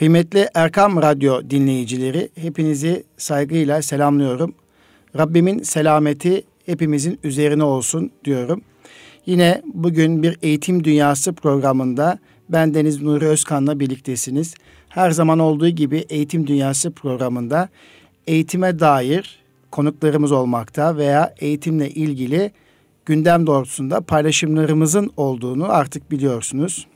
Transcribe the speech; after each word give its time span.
Kıymetli 0.00 0.48
Erkam 0.54 1.02
Radyo 1.02 1.50
dinleyicileri 1.50 2.28
hepinizi 2.34 3.04
saygıyla 3.16 3.82
selamlıyorum. 3.82 4.54
Rabbimin 5.18 5.62
selameti 5.62 6.42
hepimizin 6.66 7.18
üzerine 7.24 7.64
olsun 7.64 8.10
diyorum. 8.24 8.62
Yine 9.26 9.62
bugün 9.74 10.22
bir 10.22 10.38
Eğitim 10.42 10.84
Dünyası 10.84 11.32
programında 11.32 12.18
ben 12.48 12.74
Deniz 12.74 13.02
Nuri 13.02 13.26
Özkan'la 13.26 13.80
birliktesiniz. 13.80 14.54
Her 14.88 15.10
zaman 15.10 15.38
olduğu 15.38 15.68
gibi 15.68 16.04
Eğitim 16.08 16.46
Dünyası 16.46 16.90
programında 16.90 17.68
eğitime 18.26 18.78
dair 18.78 19.42
konuklarımız 19.70 20.32
olmakta 20.32 20.96
veya 20.96 21.34
eğitimle 21.40 21.90
ilgili 21.90 22.50
gündem 23.06 23.46
doğrultusunda 23.46 24.00
paylaşımlarımızın 24.00 25.12
olduğunu 25.16 25.72
artık 25.72 26.10
biliyorsunuz. 26.10 26.86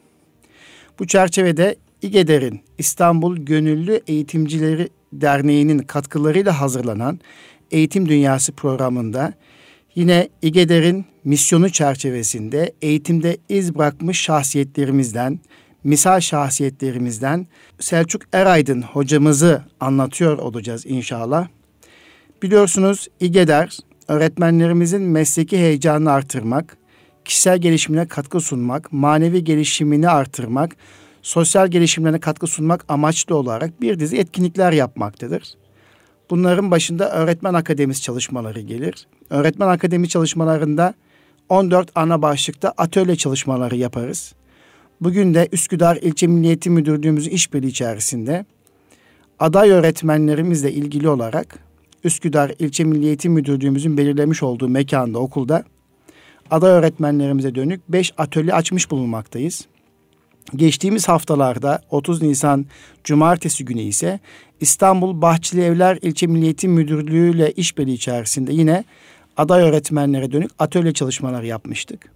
Bu 0.99 1.07
çerçevede 1.07 1.77
İGEDER'in 2.05 2.61
İstanbul 2.79 3.37
Gönüllü 3.37 4.01
Eğitimcileri 4.07 4.89
Derneği'nin 5.13 5.79
katkılarıyla 5.79 6.61
hazırlanan 6.61 7.21
Eğitim 7.71 8.09
Dünyası 8.09 8.53
programında 8.53 9.33
yine 9.95 10.29
İGEDER'in 10.43 11.05
misyonu 11.25 11.71
çerçevesinde 11.71 12.73
eğitimde 12.83 13.37
iz 13.49 13.75
bırakmış 13.75 14.21
şahsiyetlerimizden, 14.21 15.41
misal 15.85 16.21
şahsiyetlerimizden 16.21 17.47
Selçuk 17.81 18.23
Eraydın 18.33 18.83
hocamızı 18.83 19.63
anlatıyor 19.81 20.39
olacağız 20.39 20.87
inşallah. 20.87 21.49
Biliyorsunuz 22.43 23.09
İGEDER 23.21 23.79
öğretmenlerimizin 24.09 25.03
mesleki 25.03 25.59
heyecanını 25.59 26.11
artırmak, 26.11 26.77
kişisel 27.25 27.59
gelişimine 27.59 28.09
katkı 28.09 28.41
sunmak, 28.41 28.93
manevi 28.93 29.45
gelişimini 29.45 30.09
artırmak, 30.09 30.77
sosyal 31.25 31.69
gelişimlerine 31.69 32.21
katkı 32.21 32.47
sunmak 32.47 32.85
amaçlı 32.89 33.37
olarak 33.37 33.81
bir 33.81 33.99
dizi 33.99 34.17
etkinlikler 34.17 34.73
yapmaktadır. 34.73 35.55
Bunların 36.31 36.71
başında 36.71 37.11
öğretmen 37.11 37.55
akademisi 37.55 38.03
çalışmaları 38.03 38.61
gelir. 38.61 39.07
Öğretmen 39.31 39.69
akademi 39.69 40.09
çalışmalarında 40.09 40.95
14 41.49 41.91
ana 41.95 42.23
başlıkta 42.23 42.75
atölye 42.77 43.17
çalışmaları 43.17 43.77
yaparız. 43.77 44.35
Bugün 45.01 45.35
de 45.35 45.49
Üsküdar 45.53 45.97
İlçe 45.97 46.27
Milli 46.27 46.47
Eğitim 46.47 46.73
Müdürlüğümüzün 46.73 47.31
işbirliği 47.31 47.69
içerisinde 47.69 48.45
aday 49.39 49.71
öğretmenlerimizle 49.71 50.73
ilgili 50.73 51.09
olarak 51.09 51.59
Üsküdar 52.05 52.53
İlçe 52.59 52.85
Milli 52.85 53.07
Eğitim 53.07 53.33
Müdürlüğümüzün 53.33 53.97
belirlemiş 53.97 54.43
olduğu 54.43 54.69
mekanda 54.69 55.19
okulda 55.19 55.65
aday 56.51 56.71
öğretmenlerimize 56.71 57.55
dönük 57.55 57.81
5 57.89 58.13
atölye 58.19 58.55
açmış 58.55 58.91
bulunmaktayız. 58.91 59.67
Geçtiğimiz 60.57 61.09
haftalarda 61.09 61.81
30 61.91 62.23
Nisan 62.23 62.67
Cumartesi 63.05 63.65
günü 63.65 63.81
ise 63.81 64.21
İstanbul 64.61 65.23
Bahçeli 65.23 65.63
Evler 65.63 65.99
İlçe 66.03 66.27
Milli 66.27 66.45
Eğitim 66.45 66.73
Müdürlüğü 66.73 67.37
ile 67.37 67.53
işbirliği 67.53 67.95
içerisinde 67.95 68.53
yine 68.53 68.85
aday 69.37 69.63
öğretmenlere 69.63 70.33
dönük 70.33 70.51
atölye 70.59 70.93
çalışmaları 70.93 71.47
yapmıştık. 71.47 72.13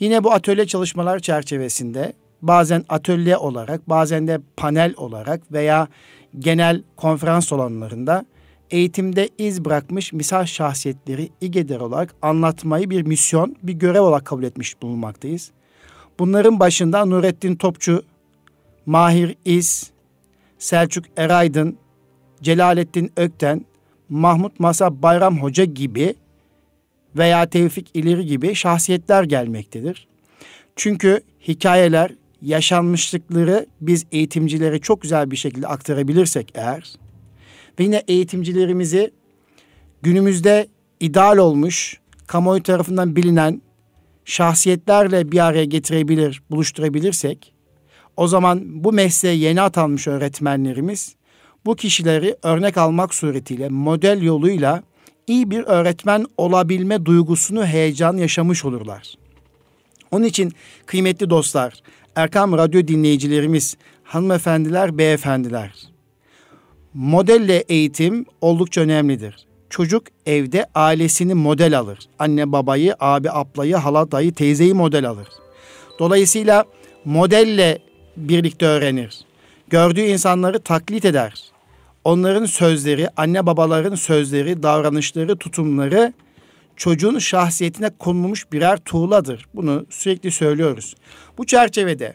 Yine 0.00 0.24
bu 0.24 0.32
atölye 0.32 0.66
çalışmalar 0.66 1.18
çerçevesinde 1.18 2.12
bazen 2.42 2.84
atölye 2.88 3.36
olarak 3.36 3.88
bazen 3.88 4.28
de 4.28 4.40
panel 4.56 4.94
olarak 4.96 5.52
veya 5.52 5.88
genel 6.38 6.82
konferans 6.96 7.52
alanlarında 7.52 8.24
eğitimde 8.70 9.28
iz 9.38 9.64
bırakmış 9.64 10.12
misal 10.12 10.44
şahsiyetleri 10.44 11.28
İGEDER 11.40 11.80
olarak 11.80 12.14
anlatmayı 12.22 12.90
bir 12.90 13.02
misyon, 13.02 13.56
bir 13.62 13.72
görev 13.72 14.00
olarak 14.00 14.24
kabul 14.24 14.42
etmiş 14.42 14.82
bulunmaktayız. 14.82 15.50
Bunların 16.18 16.60
başında 16.60 17.04
Nurettin 17.04 17.56
Topçu, 17.56 18.04
Mahir 18.86 19.36
İz, 19.44 19.90
Selçuk 20.58 21.04
Eraydın, 21.16 21.76
Celalettin 22.42 23.12
Ökten, 23.16 23.64
Mahmut 24.08 24.60
Masa 24.60 25.02
Bayram 25.02 25.42
Hoca 25.42 25.64
gibi 25.64 26.14
veya 27.16 27.46
Tevfik 27.46 27.90
İleri 27.94 28.26
gibi 28.26 28.54
şahsiyetler 28.54 29.24
gelmektedir. 29.24 30.06
Çünkü 30.76 31.20
hikayeler, 31.48 32.10
yaşanmışlıkları 32.42 33.66
biz 33.80 34.06
eğitimcilere 34.12 34.78
çok 34.78 35.02
güzel 35.02 35.30
bir 35.30 35.36
şekilde 35.36 35.66
aktarabilirsek 35.66 36.52
eğer 36.54 36.92
ve 37.78 37.84
yine 37.84 38.02
eğitimcilerimizi 38.08 39.10
günümüzde 40.02 40.66
ideal 41.00 41.36
olmuş, 41.36 42.00
kamuoyu 42.26 42.62
tarafından 42.62 43.16
bilinen 43.16 43.62
şahsiyetlerle 44.24 45.32
bir 45.32 45.44
araya 45.44 45.64
getirebilir, 45.64 46.42
buluşturabilirsek 46.50 47.54
o 48.16 48.28
zaman 48.28 48.84
bu 48.84 48.92
mesleğe 48.92 49.34
yeni 49.34 49.60
atanmış 49.60 50.06
öğretmenlerimiz 50.06 51.16
bu 51.66 51.76
kişileri 51.76 52.36
örnek 52.42 52.76
almak 52.78 53.14
suretiyle 53.14 53.68
model 53.68 54.22
yoluyla 54.22 54.82
iyi 55.26 55.50
bir 55.50 55.62
öğretmen 55.64 56.26
olabilme 56.36 57.04
duygusunu 57.04 57.66
heyecan 57.66 58.16
yaşamış 58.16 58.64
olurlar. 58.64 59.14
Onun 60.10 60.24
için 60.24 60.52
kıymetli 60.86 61.30
dostlar, 61.30 61.74
Erkam 62.16 62.52
Radyo 62.52 62.88
dinleyicilerimiz, 62.88 63.76
hanımefendiler, 64.02 64.98
beyefendiler. 64.98 65.88
Modelle 66.94 67.64
eğitim 67.68 68.26
oldukça 68.40 68.80
önemlidir. 68.80 69.43
Çocuk 69.74 70.04
evde 70.26 70.66
ailesini 70.74 71.34
model 71.34 71.78
alır. 71.78 71.98
Anne 72.18 72.52
babayı, 72.52 72.94
abi 73.00 73.30
ablayı, 73.30 73.76
hala 73.76 74.10
dayı, 74.12 74.34
teyzeyi 74.34 74.74
model 74.74 75.08
alır. 75.08 75.28
Dolayısıyla 75.98 76.64
modelle 77.04 77.78
birlikte 78.16 78.66
öğrenir. 78.66 79.18
Gördüğü 79.68 80.00
insanları 80.00 80.60
taklit 80.60 81.04
eder. 81.04 81.44
Onların 82.04 82.46
sözleri, 82.46 83.08
anne 83.16 83.46
babaların 83.46 83.94
sözleri, 83.94 84.62
davranışları, 84.62 85.36
tutumları 85.36 86.12
çocuğun 86.76 87.18
şahsiyetine 87.18 87.90
konulmuş 87.98 88.52
birer 88.52 88.76
tuğladır. 88.76 89.46
Bunu 89.54 89.86
sürekli 89.90 90.30
söylüyoruz. 90.30 90.94
Bu 91.38 91.46
çerçevede 91.46 92.14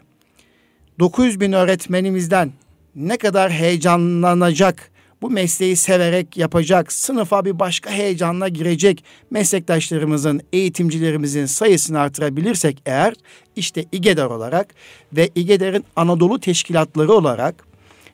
900 0.98 1.40
bin 1.40 1.52
öğretmenimizden 1.52 2.52
ne 2.94 3.16
kadar 3.18 3.50
heyecanlanacak, 3.50 4.90
bu 5.22 5.30
mesleği 5.30 5.76
severek 5.76 6.36
yapacak, 6.36 6.92
sınıfa 6.92 7.44
bir 7.44 7.58
başka 7.58 7.90
heyecanla 7.90 8.48
girecek 8.48 9.04
meslektaşlarımızın, 9.30 10.42
eğitimcilerimizin 10.52 11.46
sayısını 11.46 12.00
artırabilirsek 12.00 12.82
eğer 12.86 13.14
işte 13.56 13.84
İGEDER 13.92 14.24
olarak 14.24 14.74
ve 15.12 15.30
İGEDER'in 15.34 15.84
Anadolu 15.96 16.40
teşkilatları 16.40 17.12
olarak 17.12 17.64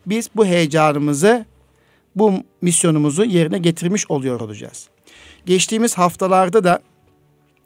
biz 0.06 0.30
bu 0.36 0.46
heyecanımızı, 0.46 1.44
bu 2.16 2.32
misyonumuzu 2.62 3.24
yerine 3.24 3.58
getirmiş 3.58 4.10
oluyor 4.10 4.40
olacağız. 4.40 4.88
Geçtiğimiz 5.46 5.98
haftalarda 5.98 6.64
da 6.64 6.80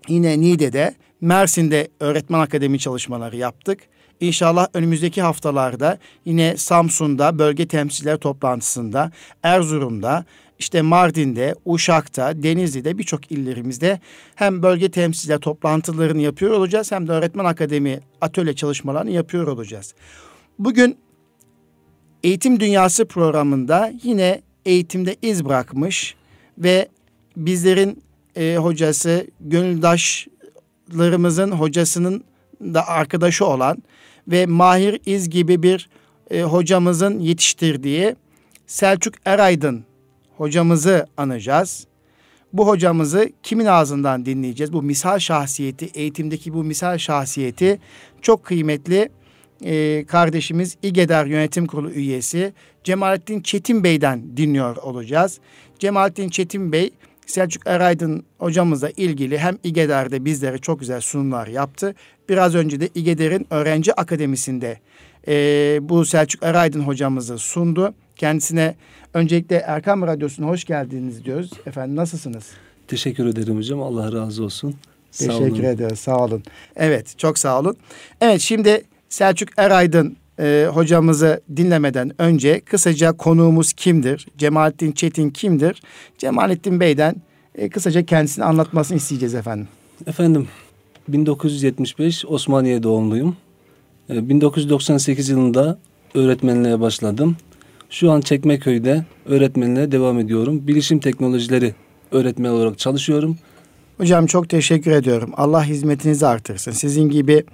yine 0.08 0.40
Niğde'de, 0.40 0.94
Mersin'de 1.20 1.88
öğretmen 2.00 2.38
akademi 2.40 2.78
çalışmaları 2.78 3.36
yaptık. 3.36 3.80
İnşallah 4.20 4.66
önümüzdeki 4.74 5.22
haftalarda 5.22 5.98
yine 6.24 6.56
Samsun'da 6.56 7.38
bölge 7.38 7.68
temsiller 7.68 8.16
toplantısında, 8.16 9.10
Erzurum'da, 9.42 10.24
işte 10.58 10.82
Mardin'de, 10.82 11.54
Uşak'ta, 11.64 12.42
Denizli'de 12.42 12.98
birçok 12.98 13.32
illerimizde 13.32 14.00
hem 14.34 14.62
bölge 14.62 14.90
temsiller 14.90 15.38
toplantılarını 15.38 16.22
yapıyor 16.22 16.52
olacağız 16.52 16.92
hem 16.92 17.08
de 17.08 17.12
öğretmen 17.12 17.44
akademi 17.44 18.00
atölye 18.20 18.54
çalışmalarını 18.54 19.10
yapıyor 19.10 19.46
olacağız. 19.46 19.94
Bugün 20.58 20.98
Eğitim 22.24 22.60
Dünyası 22.60 23.04
programında 23.04 23.92
yine 24.02 24.42
eğitimde 24.66 25.16
iz 25.22 25.44
bırakmış 25.44 26.14
ve 26.58 26.88
bizlerin 27.36 28.02
e, 28.36 28.56
hocası, 28.56 29.26
gönüldaşlarımızın 29.40 31.50
hocasının 31.50 32.24
da 32.60 32.88
arkadaşı 32.88 33.46
olan 33.46 33.82
ve 34.28 34.46
Mahir 34.46 35.00
İz 35.06 35.30
gibi 35.30 35.62
bir 35.62 35.88
e, 36.30 36.42
hocamızın 36.42 37.18
yetiştirdiği 37.18 38.16
Selçuk 38.66 39.14
Eraydın 39.24 39.84
hocamızı 40.36 41.06
anacağız. 41.16 41.86
Bu 42.52 42.66
hocamızı 42.68 43.32
kimin 43.42 43.66
ağzından 43.66 44.26
dinleyeceğiz? 44.26 44.72
Bu 44.72 44.82
misal 44.82 45.18
şahsiyeti, 45.18 45.90
eğitimdeki 45.94 46.54
bu 46.54 46.64
misal 46.64 46.98
şahsiyeti 46.98 47.78
çok 48.22 48.44
kıymetli 48.44 49.08
e, 49.64 50.04
kardeşimiz 50.04 50.76
İGEDER 50.82 51.26
Yönetim 51.26 51.66
Kurulu 51.66 51.90
üyesi 51.90 52.52
Cemalettin 52.84 53.40
Çetin 53.40 53.84
Bey'den 53.84 54.36
dinliyor 54.36 54.76
olacağız. 54.76 55.40
Cemalettin 55.78 56.28
Çetin 56.28 56.72
Bey 56.72 56.90
Selçuk 57.26 57.66
Eraydın 57.66 58.24
hocamızla 58.38 58.90
ilgili 58.90 59.38
hem 59.38 59.58
İGEDER'de 59.64 60.24
bizlere 60.24 60.58
çok 60.58 60.80
güzel 60.80 61.00
sunumlar 61.00 61.46
yaptı. 61.46 61.94
Biraz 62.28 62.54
önce 62.54 62.80
de 62.80 62.88
İGEDER'in 62.94 63.46
öğrenci 63.50 63.94
akademisinde 63.94 64.78
e, 65.28 65.32
bu 65.82 66.04
Selçuk 66.04 66.42
Eraydın 66.42 66.80
hocamızı 66.80 67.38
sundu. 67.38 67.94
Kendisine 68.16 68.74
öncelikle 69.14 69.56
Erkam 69.56 70.02
Radyosu'na 70.02 70.46
hoş 70.46 70.64
geldiniz 70.64 71.24
diyoruz. 71.24 71.50
Efendim 71.66 71.96
nasılsınız? 71.96 72.46
Teşekkür 72.88 73.26
ederim 73.26 73.56
hocam. 73.56 73.82
Allah 73.82 74.12
razı 74.12 74.44
olsun. 74.44 74.74
Teşekkür 75.12 75.62
sağ 75.62 75.68
ederiz. 75.68 75.98
Sağ 75.98 76.24
olun. 76.24 76.42
Evet 76.76 77.18
çok 77.18 77.38
sağ 77.38 77.60
olun. 77.60 77.76
Evet 78.20 78.40
şimdi 78.40 78.84
Selçuk 79.08 79.48
Eraydın 79.56 80.16
e, 80.40 80.66
hocamızı 80.72 81.40
dinlemeden 81.56 82.12
önce 82.18 82.60
kısaca 82.60 83.12
konuğumuz 83.12 83.72
kimdir? 83.72 84.26
Cemalettin 84.38 84.92
Çetin 84.92 85.30
kimdir? 85.30 85.82
Cemalettin 86.18 86.80
Bey'den 86.80 87.14
e, 87.54 87.68
kısaca 87.68 88.06
kendisini 88.06 88.44
anlatmasını 88.44 88.96
isteyeceğiz 88.96 89.34
efendim. 89.34 89.68
Efendim 90.06 90.48
1975 91.08 92.24
Osmaniye 92.26 92.82
doğumluyum. 92.82 93.36
1998 94.08 95.30
e, 95.30 95.32
yılında 95.32 95.78
öğretmenliğe 96.14 96.80
başladım. 96.80 97.36
Şu 97.90 98.10
an 98.10 98.20
Çekmeköy'de 98.20 99.04
öğretmenliğe 99.26 99.92
devam 99.92 100.18
ediyorum. 100.18 100.66
Bilişim 100.66 100.98
teknolojileri 100.98 101.74
öğretmen 102.12 102.50
olarak 102.50 102.78
çalışıyorum. 102.78 103.38
Hocam 103.98 104.26
çok 104.26 104.48
teşekkür 104.48 104.90
ediyorum. 104.90 105.30
Allah 105.36 105.64
hizmetinizi 105.64 106.26
artırsın. 106.26 106.72
Sizin 106.72 107.08
gibi 107.08 107.44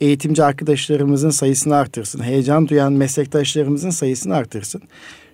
eğitimci 0.00 0.44
arkadaşlarımızın 0.44 1.30
sayısını 1.30 1.76
artırsın. 1.76 2.22
Heyecan 2.22 2.68
duyan 2.68 2.92
meslektaşlarımızın 2.92 3.90
sayısını 3.90 4.34
artırsın. 4.34 4.82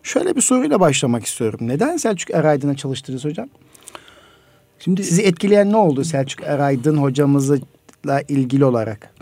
Şöyle 0.02 0.36
bir 0.36 0.40
soruyla 0.40 0.80
başlamak 0.80 1.24
istiyorum. 1.24 1.60
Neden 1.62 1.96
Selçuk 1.96 2.30
Eraydın'a 2.30 2.76
çalıştınız 2.76 3.24
hocam? 3.24 3.48
Şimdi 4.78 5.04
sizi 5.04 5.22
etkileyen 5.22 5.72
ne 5.72 5.76
oldu 5.76 6.04
Selçuk 6.04 6.42
Eraydın 6.42 6.96
hocamızla 6.96 7.58
ilgili 8.28 8.64
olarak? 8.64 9.14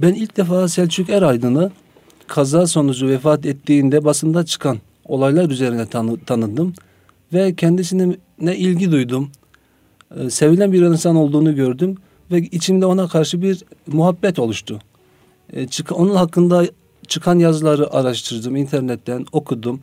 Ben 0.00 0.14
ilk 0.14 0.36
defa 0.36 0.68
Selçuk 0.68 1.10
Eraydın'ı 1.10 1.70
kaza 2.26 2.66
sonucu 2.66 3.08
vefat 3.08 3.46
ettiğinde 3.46 4.04
basında 4.04 4.44
çıkan 4.44 4.78
olaylar 5.04 5.50
üzerine 5.50 5.86
tanı, 5.86 6.20
tanıdım 6.20 6.74
ve 7.32 7.54
kendisine 7.54 8.16
ne 8.40 8.56
ilgi 8.56 8.92
duydum. 8.92 9.30
Ee, 10.16 10.30
sevilen 10.30 10.72
bir 10.72 10.82
insan 10.82 11.16
olduğunu 11.16 11.54
gördüm 11.54 11.96
ve 12.30 12.38
içimde 12.38 12.86
ona 12.86 13.08
karşı 13.08 13.42
bir 13.42 13.64
muhabbet 13.86 14.38
oluştu. 14.38 14.78
Ee, 15.52 15.66
çık, 15.66 15.92
onun 15.92 16.14
hakkında 16.14 16.64
çıkan 17.08 17.38
yazıları 17.38 17.92
araştırdım, 17.92 18.56
internetten 18.56 19.26
okudum. 19.32 19.80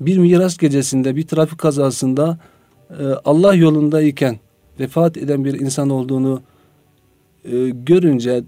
Bir 0.00 0.18
miras 0.18 0.56
gecesinde 0.56 1.16
bir 1.16 1.26
trafik 1.26 1.58
kazasında 1.58 2.38
e, 2.90 3.04
Allah 3.24 3.54
yolundayken 3.54 4.38
vefat 4.80 5.16
eden 5.16 5.44
bir 5.44 5.60
insan 5.60 5.90
olduğunu 5.90 6.42
e, 7.44 7.68
görünce 7.68 8.44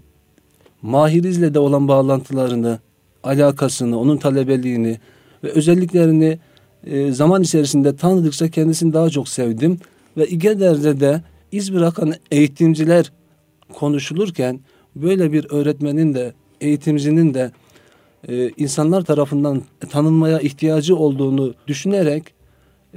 Mahiriz'le 0.81 1.53
de 1.53 1.59
olan 1.59 1.87
bağlantılarını, 1.87 2.79
alakasını, 3.23 3.99
onun 3.99 4.17
talebeliğini 4.17 4.97
ve 5.43 5.49
özelliklerini 5.49 6.39
e, 6.83 7.11
zaman 7.11 7.41
içerisinde 7.41 7.95
tanıdıkça 7.95 8.49
kendisini 8.49 8.93
daha 8.93 9.09
çok 9.09 9.29
sevdim. 9.29 9.79
Ve 10.17 10.27
İGEDER'de 10.27 10.99
de 10.99 11.21
iz 11.51 11.73
bırakan 11.73 12.13
eğitimciler 12.31 13.11
konuşulurken 13.73 14.59
böyle 14.95 15.33
bir 15.33 15.47
öğretmenin 15.49 16.13
de 16.13 16.33
eğitimcinin 16.61 17.33
de 17.33 17.51
e, 18.27 18.49
insanlar 18.49 19.01
tarafından 19.01 19.63
tanınmaya 19.89 20.39
ihtiyacı 20.39 20.95
olduğunu 20.95 21.53
düşünerek 21.67 22.33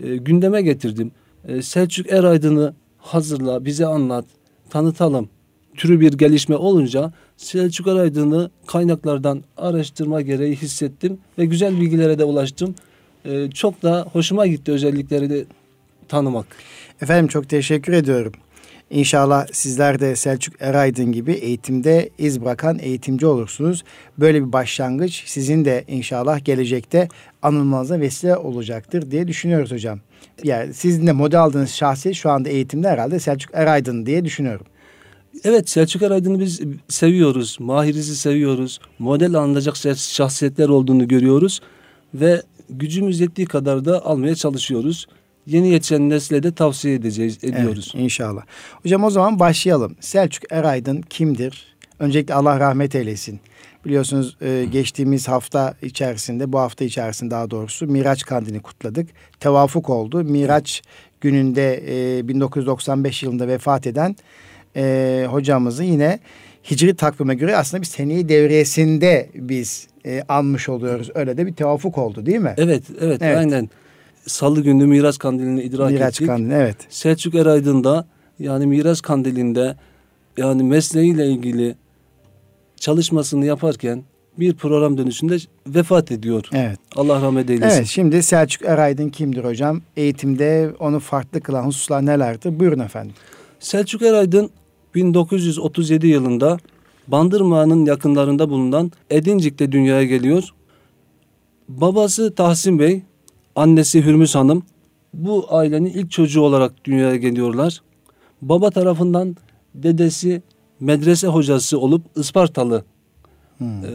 e, 0.03 0.17
gündeme 0.17 0.63
getirdim. 0.63 1.13
E, 1.49 1.63
Selçuk 1.63 2.13
Eraydın'ı 2.13 2.75
hazırla, 2.99 3.65
bize 3.65 3.87
anlat, 3.87 4.25
tanıtalım 4.71 5.29
türü 5.77 6.01
bir 6.01 6.13
gelişme 6.13 6.57
olunca 6.57 7.13
Selçuk 7.37 7.87
Eraydın'ı 7.87 8.51
kaynaklardan 8.67 9.45
araştırma 9.57 10.21
gereği 10.21 10.57
hissettim 10.57 11.19
ve 11.39 11.45
güzel 11.45 11.81
bilgilere 11.81 12.19
de 12.19 12.25
ulaştım. 12.25 12.75
E, 13.25 13.51
çok 13.51 13.83
da 13.83 14.07
hoşuma 14.13 14.47
gitti 14.47 14.73
özellikleri 14.73 15.31
de 15.31 15.45
tanımak. 16.09 16.47
Efendim 17.01 17.29
çok 17.29 17.49
teşekkür 17.49 17.93
ediyorum. 17.93 18.33
İnşallah 18.95 19.47
sizler 19.53 20.01
de 20.01 20.17
Selçuk 20.17 20.63
Eraydın 20.63 21.13
gibi 21.13 21.33
eğitimde 21.33 22.11
iz 22.19 22.41
bırakan 22.41 22.79
eğitimci 22.79 23.27
olursunuz. 23.27 23.85
Böyle 24.19 24.47
bir 24.47 24.53
başlangıç 24.53 25.23
sizin 25.27 25.65
de 25.65 25.85
inşallah 25.89 26.45
gelecekte 26.45 27.09
anılmanıza 27.43 28.01
vesile 28.01 28.37
olacaktır 28.37 29.11
diye 29.11 29.29
düşünüyoruz 29.29 29.73
hocam. 29.73 30.01
Yani 30.45 30.75
sizin 30.75 31.07
de 31.07 31.13
model 31.13 31.41
aldığınız 31.41 31.71
şahsi 31.71 32.15
şu 32.15 32.31
anda 32.31 32.49
eğitimde 32.49 32.89
herhalde 32.89 33.19
Selçuk 33.19 33.55
Eraydın 33.55 34.07
diye 34.07 34.25
düşünüyorum. 34.25 34.67
Evet 35.45 35.69
Selçuk 35.69 36.03
Eraydın'ı 36.03 36.41
biz 36.41 36.61
seviyoruz. 36.89 37.57
Mahiriz'i 37.61 38.17
seviyoruz. 38.17 38.81
Model 38.99 39.35
alınacak 39.35 39.77
şahsiyetler 39.97 40.69
olduğunu 40.69 41.09
görüyoruz. 41.09 41.61
Ve 42.15 42.43
gücümüz 42.71 43.21
yettiği 43.21 43.47
kadar 43.47 43.85
da 43.85 44.07
almaya 44.07 44.35
çalışıyoruz 44.35 45.07
yeni 45.47 45.69
yetişen 45.69 46.11
nesle 46.11 46.43
de 46.43 46.53
tavsiye 46.53 46.95
edeceğiz, 46.95 47.45
ediyoruz. 47.45 47.93
Evet, 47.95 48.05
inşallah. 48.05 48.43
Hocam 48.83 49.05
o 49.05 49.11
zaman 49.11 49.41
başlayalım. 49.41 49.97
Selçuk 50.01 50.53
Eraydın 50.53 51.03
kimdir? 51.03 51.75
Öncelikle 51.99 52.35
Allah 52.35 52.61
rahmet 52.61 52.95
eylesin. 52.95 53.41
Biliyorsunuz 53.85 54.37
e, 54.41 54.65
geçtiğimiz 54.73 55.29
hafta 55.29 55.75
içerisinde, 55.83 56.53
bu 56.53 56.59
hafta 56.59 56.85
içerisinde 56.85 57.31
daha 57.31 57.51
doğrusu 57.51 57.87
Miraç 57.87 58.25
Kandini 58.25 58.63
kutladık. 58.63 59.09
Tevafuk 59.41 59.91
oldu. 59.91 60.25
Miraç 60.25 60.83
gününde 61.21 61.83
e, 62.19 62.29
1995 62.29 63.23
yılında 63.23 63.49
vefat 63.49 63.87
eden 63.87 64.17
e, 64.77 65.27
hocamızı 65.31 65.85
yine 65.85 66.19
Hicri 66.71 66.97
takvime 66.97 67.35
göre 67.35 67.57
aslında 67.57 67.81
bir 67.83 67.87
seneyi 67.87 68.29
devriyesinde 68.29 69.31
biz 69.35 69.89
e, 70.07 70.23
anmış 70.29 70.69
oluyoruz. 70.69 71.11
Öyle 71.15 71.37
de 71.37 71.47
bir 71.47 71.55
tevafuk 71.55 71.99
oldu 71.99 72.27
değil 72.27 72.39
mi? 72.39 72.55
Evet, 72.57 72.83
evet, 73.01 73.23
evet. 73.23 73.39
aynen. 73.39 73.71
Salı 74.27 74.61
günü 74.61 74.87
Miras 74.87 75.19
Kandili'ni 75.19 75.63
idrak 75.63 75.91
Miraç 75.91 76.15
ettik. 76.15 76.27
Kandili, 76.27 76.55
evet. 76.55 76.77
Selçuk 76.89 77.35
Eraydın 77.35 77.85
da 77.85 78.07
yani 78.39 78.67
Miras 78.67 79.01
Kandili'nde 79.01 79.77
yani 80.37 80.63
mesleğiyle 80.63 81.27
ilgili 81.27 81.75
çalışmasını 82.77 83.47
yaparken 83.47 84.05
bir 84.39 84.55
program 84.55 84.99
dönüşünde 84.99 85.37
vefat 85.67 86.13
ediyor. 86.13 86.49
Evet. 86.53 86.79
Allah 86.97 87.23
rahmet 87.23 87.51
eylesin. 87.51 87.77
Evet 87.77 87.87
şimdi 87.87 88.23
Selçuk 88.23 88.63
Eraydın 88.63 89.09
kimdir 89.09 89.45
hocam? 89.45 89.83
Eğitimde 89.97 90.71
onu 90.79 91.01
farklı 91.01 91.41
kılan 91.41 91.65
hususlar 91.67 92.07
nelerdir? 92.07 92.61
Buyurun 92.61 92.79
efendim. 92.79 93.15
Selçuk 93.61 94.03
Eraydın 94.03 94.51
1937 94.95 96.07
yılında 96.07 96.59
Bandırma'nın 97.09 97.87
yakınlarında 97.87 98.51
bulunan 98.51 98.93
Edincik'te 99.11 99.73
dünyaya 99.73 100.05
geliyor. 100.05 100.45
Babası 101.69 102.35
Tahsin 102.35 102.79
Bey 102.79 103.03
Annesi 103.57 104.05
Hürmüz 104.05 104.35
Hanım 104.35 104.63
bu 105.15 105.47
ailenin 105.49 105.91
ilk 105.91 106.11
çocuğu 106.11 106.41
olarak 106.41 106.85
dünyaya 106.85 107.17
geliyorlar. 107.17 107.83
Baba 108.43 108.71
tarafından 108.71 109.37
dedesi 109.75 110.43
medrese 110.81 111.27
hocası 111.27 111.79
olup 111.79 112.03
Ispartalı. 112.17 112.85
Hmm. 113.59 113.85
E, 113.85 113.89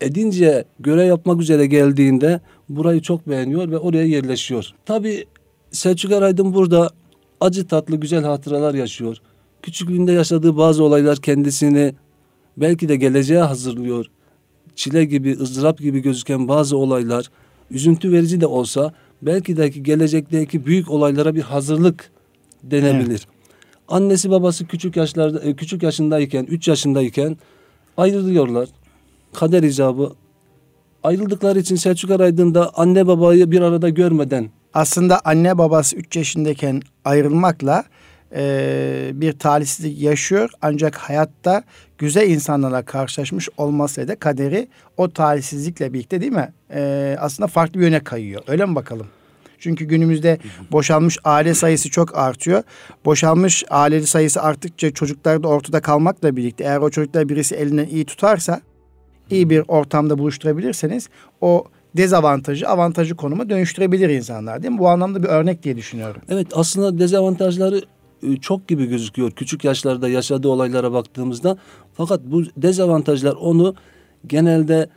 Edince 0.00 0.64
görev 0.80 1.06
yapmak 1.06 1.40
üzere 1.40 1.66
geldiğinde 1.66 2.40
burayı 2.68 3.00
çok 3.00 3.28
beğeniyor 3.28 3.70
ve 3.70 3.78
oraya 3.78 4.04
yerleşiyor. 4.04 4.70
Tabi 4.86 5.24
Selçuk 5.70 6.12
Eraydın 6.12 6.54
burada 6.54 6.90
acı 7.40 7.66
tatlı 7.66 7.96
güzel 7.96 8.24
hatıralar 8.24 8.74
yaşıyor. 8.74 9.16
Küçüklüğünde 9.62 10.12
yaşadığı 10.12 10.56
bazı 10.56 10.84
olaylar 10.84 11.18
kendisini 11.18 11.94
belki 12.56 12.88
de 12.88 12.96
geleceğe 12.96 13.42
hazırlıyor. 13.42 14.06
Çile 14.74 15.04
gibi, 15.04 15.32
ızdırap 15.40 15.78
gibi 15.78 16.00
gözüken 16.00 16.48
bazı 16.48 16.76
olaylar 16.76 17.30
üzüntü 17.70 18.12
verici 18.12 18.40
de 18.40 18.46
olsa 18.46 18.94
belki 19.22 19.56
de 19.56 19.68
gelecekteki 19.68 20.66
büyük 20.66 20.90
olaylara 20.90 21.34
bir 21.34 21.42
hazırlık 21.42 22.10
denebilir. 22.62 23.10
Evet. 23.10 23.26
Annesi 23.88 24.30
babası 24.30 24.66
küçük 24.66 24.96
yaşlarda 24.96 25.40
e, 25.40 25.54
küçük 25.54 25.82
yaşındayken, 25.82 26.44
üç 26.44 26.68
yaşındayken 26.68 27.36
ayrılıyorlar. 27.96 28.68
Kader 29.32 29.62
icabı 29.62 30.12
ayrıldıkları 31.02 31.58
için 31.58 31.76
Selçuk 31.76 32.10
Araydın'da 32.10 32.70
anne 32.74 33.06
babayı 33.06 33.50
bir 33.50 33.60
arada 33.60 33.88
görmeden 33.88 34.50
aslında 34.74 35.20
anne 35.24 35.58
babası 35.58 35.96
üç 35.96 36.16
yaşındayken 36.16 36.82
ayrılmakla 37.04 37.84
e, 38.34 39.10
bir 39.14 39.32
talihsizlik 39.32 40.00
yaşıyor 40.00 40.50
ancak 40.62 40.96
hayatta 40.96 41.62
güzel 41.98 42.30
insanlarla 42.30 42.84
karşılaşmış 42.84 43.48
olması 43.56 44.08
da 44.08 44.16
kaderi 44.16 44.68
o 44.96 45.10
talihsizlikle 45.10 45.92
birlikte 45.92 46.20
değil 46.20 46.32
mi? 46.32 46.52
E, 46.74 47.16
aslında 47.20 47.46
farklı 47.46 47.80
bir 47.80 47.84
yöne 47.84 48.00
kayıyor. 48.00 48.42
Öyle 48.46 48.66
mi 48.66 48.74
bakalım? 48.74 49.06
Çünkü 49.58 49.84
günümüzde 49.84 50.38
boşanmış 50.72 51.18
aile 51.24 51.54
sayısı 51.54 51.90
çok 51.90 52.18
artıyor. 52.18 52.62
Boşanmış 53.04 53.64
aile 53.70 54.02
sayısı 54.02 54.42
arttıkça 54.42 54.90
çocuklar 54.90 55.42
da 55.42 55.48
ortada 55.48 55.80
kalmakla 55.80 56.36
birlikte 56.36 56.64
eğer 56.64 56.78
o 56.78 56.90
çocuklar 56.90 57.28
birisi 57.28 57.54
elinden 57.54 57.86
iyi 57.86 58.04
tutarsa 58.04 58.60
iyi 59.30 59.50
bir 59.50 59.62
ortamda 59.68 60.18
buluşturabilirseniz 60.18 61.08
o 61.40 61.64
dezavantajı 61.96 62.68
avantajı 62.68 63.14
konuma 63.14 63.50
dönüştürebilir 63.50 64.08
insanlar 64.08 64.62
değil 64.62 64.72
mi? 64.72 64.78
Bu 64.78 64.88
anlamda 64.88 65.22
bir 65.22 65.28
örnek 65.28 65.62
diye 65.62 65.76
düşünüyorum. 65.76 66.22
Evet 66.28 66.46
aslında 66.54 66.98
dezavantajları 66.98 67.82
e, 68.22 68.36
çok 68.36 68.68
gibi 68.68 68.86
gözüküyor 68.86 69.30
küçük 69.30 69.64
yaşlarda 69.64 70.08
yaşadığı 70.08 70.48
olaylara 70.48 70.92
baktığımızda. 70.92 71.58
Fakat 71.94 72.20
bu 72.24 72.42
dezavantajlar 72.56 73.32
onu 73.32 73.74
genelde 74.26 74.88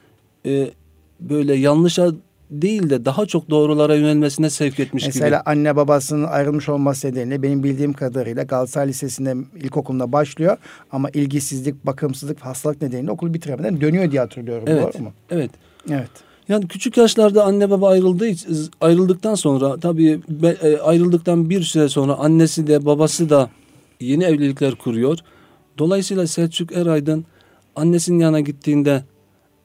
e, 0.45 0.71
böyle 1.19 1.55
yanlışa 1.55 2.11
değil 2.51 2.89
de 2.89 3.05
daha 3.05 3.25
çok 3.25 3.49
doğrulara 3.49 3.95
yönelmesine 3.95 4.49
sevk 4.49 4.79
etmiş 4.79 5.05
Mesela 5.05 5.11
gibi. 5.11 5.23
Mesela 5.23 5.43
anne 5.45 5.75
babasının 5.75 6.23
ayrılmış 6.23 6.69
olması 6.69 7.07
nedeniyle 7.07 7.43
benim 7.43 7.63
bildiğim 7.63 7.93
kadarıyla 7.93 8.43
Galatasaray 8.43 8.87
Lisesi'nde 8.87 9.35
ilkokulunda 9.55 10.11
başlıyor 10.11 10.57
ama 10.91 11.09
ilgisizlik, 11.09 11.85
bakımsızlık, 11.85 12.39
hastalık 12.39 12.81
nedeniyle 12.81 13.11
okulu 13.11 13.33
bitiremeden 13.33 13.81
dönüyor 13.81 14.11
diye 14.11 14.21
hatırlıyorum. 14.21 14.63
Evet. 14.67 14.93
Doğru 14.93 15.03
mu? 15.03 15.11
Evet. 15.31 15.51
Evet. 15.89 16.09
Yani 16.49 16.67
küçük 16.67 16.97
yaşlarda 16.97 17.43
anne 17.43 17.69
baba 17.69 17.89
ayrıldığı 17.89 18.31
ayrıldıktan 18.81 19.35
sonra 19.35 19.79
tabii 19.79 20.19
e, 20.63 20.77
ayrıldıktan 20.77 21.49
bir 21.49 21.61
süre 21.63 21.89
sonra 21.89 22.13
annesi 22.13 22.67
de 22.67 22.85
babası 22.85 23.29
da 23.29 23.49
yeni 23.99 24.23
evlilikler 24.23 24.75
kuruyor. 24.75 25.17
Dolayısıyla 25.77 26.27
Selçuk 26.27 26.71
Eraydın 26.71 27.25
annesinin 27.75 28.19
yanına 28.19 28.39
gittiğinde 28.39 29.03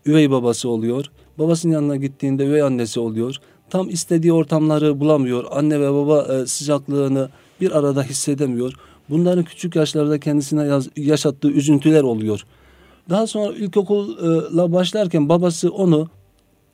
üvey 0.07 0.31
babası 0.31 0.69
oluyor. 0.69 1.11
Babasının 1.39 1.73
yanına 1.73 1.97
gittiğinde 1.97 2.47
üvey 2.47 2.63
annesi 2.63 3.01
oluyor. 3.01 3.37
Tam 3.71 3.89
istediği 3.91 4.33
ortamları 4.33 5.01
bulamıyor. 5.01 5.45
Anne 5.51 5.81
ve 5.81 5.93
baba 5.93 6.23
e, 6.23 6.47
sıcaklığını 6.47 7.29
bir 7.61 7.79
arada 7.79 8.03
hissedemiyor. 8.03 8.73
Bunların 9.11 9.45
küçük 9.45 9.77
yaşlarda 9.77 10.21
kendisine 10.21 10.81
yaşattığı 10.97 11.51
üzüntüler 11.51 12.03
oluyor. 12.03 12.45
Daha 13.11 13.27
sonra 13.27 13.53
ilkokulla 13.53 14.73
başlarken 14.73 15.29
babası 15.29 15.71
onu 15.71 16.09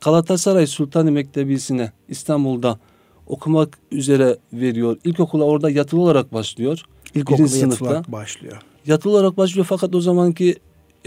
Galatasaray 0.01 0.67
Sultani 0.67 1.11
Mektebi'sine 1.11 1.91
İstanbul'da 2.09 2.79
okumak 3.27 3.77
üzere 3.91 4.37
veriyor. 4.53 4.97
İlkokula 5.03 5.43
orada 5.43 5.69
yatılı 5.69 6.01
olarak 6.01 6.33
başlıyor. 6.33 6.81
İlkokula 7.15 7.57
yatılı 7.57 7.87
olarak 7.87 8.11
başlıyor. 8.11 8.61
Yatılı 8.85 9.11
olarak 9.11 9.37
başlıyor 9.37 9.65
fakat 9.69 9.95
o 9.95 10.01
zamanki 10.01 10.55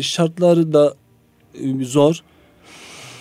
şartları 0.00 0.73
da 0.73 0.95
e, 1.55 1.85
zor. 1.85 2.23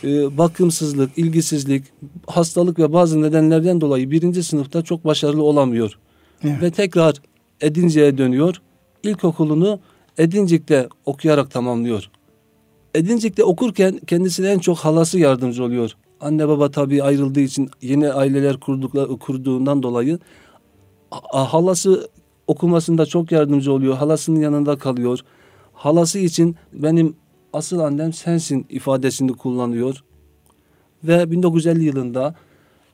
E, 0.04 0.38
bakımsızlık, 0.38 1.18
ilgisizlik, 1.18 1.84
hastalık 2.27 2.80
ve 2.80 2.94
bazı 2.94 3.22
nedenlerden 3.22 3.82
dolayı 3.82 4.12
birinci 4.12 4.44
sınıfta 4.44 4.82
çok 4.82 5.06
başarılı 5.06 5.44
olamıyor. 5.44 6.00
Evet. 6.44 6.62
Ve 6.62 6.72
tekrar 6.72 7.16
Edincik'e 7.62 8.18
dönüyor. 8.18 8.62
İlkokulunu 9.04 9.80
Edincik'te 10.18 10.89
okuyarak 11.06 11.51
tamamlıyor. 11.51 12.10
Edincik'te 12.96 13.44
okurken 13.44 14.00
kendisine 14.08 14.50
en 14.50 14.60
çok 14.60 14.77
halası 14.77 15.20
yardımcı 15.20 15.63
oluyor. 15.63 15.92
Anne 16.22 16.48
baba 16.48 16.72
tabii 16.72 17.04
ayrıldığı 17.04 17.39
için 17.39 17.70
yeni 17.82 18.13
aileler 18.13 18.60
kurdukla, 18.60 19.08
kurduğundan 19.08 19.84
dolayı 19.84 20.20
halası 21.32 22.10
okumasında 22.48 23.06
çok 23.06 23.32
yardımcı 23.32 23.72
oluyor. 23.74 23.96
Halasının 23.98 24.39
yanında 24.39 24.77
kalıyor. 24.77 25.20
Halası 25.74 26.20
için 26.20 26.56
benim 26.74 27.16
asıl 27.54 27.80
annem 27.80 28.13
sensin 28.13 28.66
ifadesini 28.70 29.34
kullanıyor. 29.34 30.04
Ve 31.04 31.32
1950 31.32 31.84
yılında 31.84 32.36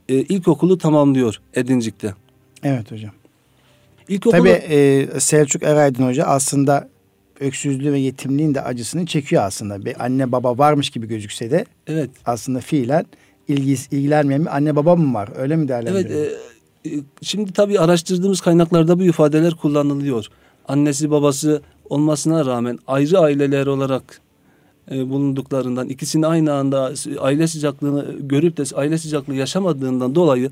e, 0.09 0.15
ilkokulu 0.15 0.77
tamamlıyor 0.77 1.41
Edincik'te. 1.53 2.13
Evet 2.63 2.91
hocam. 2.91 3.11
İlkokulu... 4.07 4.39
Tabii 4.39 4.49
e, 4.49 5.07
Selçuk 5.19 5.63
Eraydın 5.63 6.07
Hoca 6.07 6.23
aslında 6.23 6.89
öksüzlüğü 7.39 7.93
ve 7.93 7.99
yetimliğin 7.99 8.55
de 8.55 8.61
acısını 8.61 9.05
çekiyor 9.05 9.43
aslında. 9.43 9.85
Bir 9.85 10.05
anne 10.05 10.31
baba 10.31 10.57
varmış 10.57 10.89
gibi 10.89 11.07
gözükse 11.07 11.51
de 11.51 11.65
evet. 11.87 12.09
aslında 12.25 12.59
fiilen 12.59 13.05
ilgis, 13.47 13.87
ilgilenmeyen 13.91 14.45
bir 14.45 14.55
anne 14.55 14.75
baba 14.75 14.95
mı 14.95 15.13
var? 15.13 15.29
Öyle 15.35 15.55
mi 15.55 15.67
değerlendiriyor? 15.67 16.19
Evet. 16.19 16.37
E, 16.85 16.89
e, 16.89 16.99
şimdi 17.21 17.53
tabii 17.53 17.79
araştırdığımız 17.79 18.41
kaynaklarda 18.41 18.99
bu 18.99 19.03
ifadeler 19.03 19.53
kullanılıyor. 19.53 20.25
Annesi 20.67 21.11
babası 21.11 21.61
olmasına 21.89 22.45
rağmen 22.45 22.79
ayrı 22.87 23.19
aileler 23.19 23.67
olarak 23.67 24.21
bulunduklarından 24.91 25.89
ikisini 25.89 26.27
aynı 26.27 26.53
anda 26.53 26.93
aile 27.19 27.47
sıcaklığını 27.47 28.15
görüp 28.19 28.57
de 28.57 28.63
aile 28.75 28.97
sıcaklığı 28.97 29.35
yaşamadığından 29.35 30.15
dolayı 30.15 30.49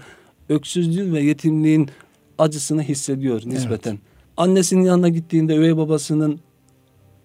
öksüzlüğün 0.50 1.14
ve 1.14 1.24
yetimliğin 1.24 1.90
acısını 2.38 2.84
hissediyor 2.84 3.42
nispeten. 3.46 3.92
Evet. 3.92 4.02
Annesinin 4.38 4.84
yanına 4.84 5.10
gittiğinde 5.10 5.56
üvey 5.56 5.78
babasının 5.78 6.40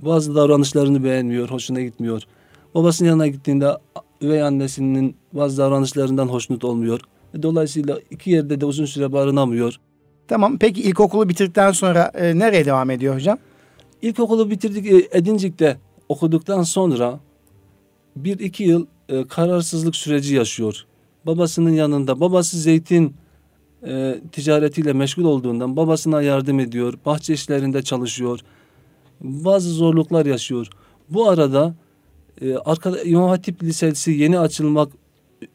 bazı 0.01 0.35
davranışlarını 0.35 1.05
beğenmiyor, 1.05 1.51
hoşuna 1.51 1.81
gitmiyor. 1.81 2.23
Babasının 2.75 3.09
yanına 3.09 3.27
gittiğinde 3.27 3.71
üvey 4.21 4.43
annesinin 4.43 5.17
bazı 5.33 5.59
davranışlarından 5.59 6.27
hoşnut 6.27 6.65
olmuyor. 6.65 7.01
Dolayısıyla 7.43 7.99
iki 8.11 8.31
yerde 8.31 8.61
de 8.61 8.67
uzun 8.67 8.85
süre 8.85 9.13
barınamıyor. 9.13 9.77
Tamam 10.29 10.59
peki 10.59 10.83
ilkokulu 10.83 11.29
bitirdikten 11.29 11.73
sonra 11.73 12.13
e, 12.15 12.39
nereye 12.39 12.65
devam 12.65 12.91
ediyor 12.91 13.15
hocam? 13.15 13.39
İlkokulu 14.03 14.51
bitirdik 14.51 14.87
e, 14.87 15.19
Edincik'te 15.19 15.77
okuduktan 16.09 16.63
sonra 16.63 17.21
bir 18.17 18.39
iki 18.39 18.65
yıl 18.65 18.87
e, 19.09 19.27
kararsızlık 19.27 19.97
süreci 19.97 20.35
yaşıyor. 20.35 20.87
Babasının 21.27 21.71
yanında 21.71 22.21
babası 22.21 22.59
zeytin 22.59 23.15
e, 23.87 24.21
ticaretiyle 24.33 24.93
meşgul 24.93 25.25
olduğundan 25.25 25.77
babasına 25.77 26.23
yardım 26.23 26.61
ediyor. 26.61 26.95
Bahçe 27.07 27.35
işlerinde 27.35 27.83
çalışıyor. 27.83 28.41
Bazı 29.21 29.71
zorluklar 29.71 30.27
yaşıyor. 30.27 30.69
Bu 31.11 31.29
arada 31.29 31.75
e, 32.41 32.57
arkada 32.57 33.03
İmam 33.03 33.29
Hatip 33.29 33.63
Lisesi 33.63 34.11
yeni 34.11 34.39
açılmak 34.39 34.93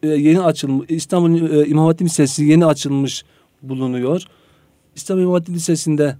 e, 0.02 0.08
yeni 0.08 0.40
açılmış 0.40 0.90
İstanbul 0.90 1.50
e, 1.50 1.66
İmam 1.66 1.86
Hatip 1.86 2.06
Lisesi 2.06 2.44
yeni 2.44 2.66
açılmış 2.66 3.24
bulunuyor. 3.62 4.24
İstanbul 4.96 5.22
İmam 5.22 5.34
Hatip 5.34 5.54
Lisesi'nde 5.54 6.16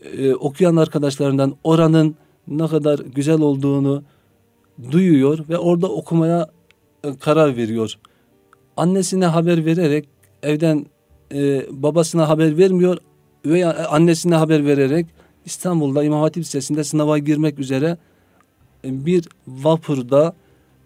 e, 0.00 0.34
okuyan 0.34 0.76
arkadaşlarından 0.76 1.56
oranın 1.64 2.16
ne 2.48 2.66
kadar 2.66 2.98
güzel 2.98 3.40
olduğunu 3.40 4.02
duyuyor 4.90 5.38
ve 5.48 5.58
orada 5.58 5.88
okumaya 5.88 6.50
e, 7.04 7.16
karar 7.16 7.56
veriyor. 7.56 7.94
Annesine 8.76 9.26
haber 9.26 9.64
vererek 9.64 10.08
evden 10.42 10.86
e, 11.34 11.66
babasına 11.70 12.28
haber 12.28 12.58
vermiyor 12.58 12.98
veya 13.46 13.88
annesine 13.88 14.34
haber 14.34 14.66
vererek 14.66 15.06
İstanbul'da 15.44 16.04
İmam 16.04 16.20
Hatip 16.20 16.42
Lisesi'nde 16.44 16.84
sınava 16.84 17.18
girmek 17.18 17.58
üzere 17.58 17.96
e, 18.84 19.06
bir 19.06 19.28
vapurda 19.48 20.34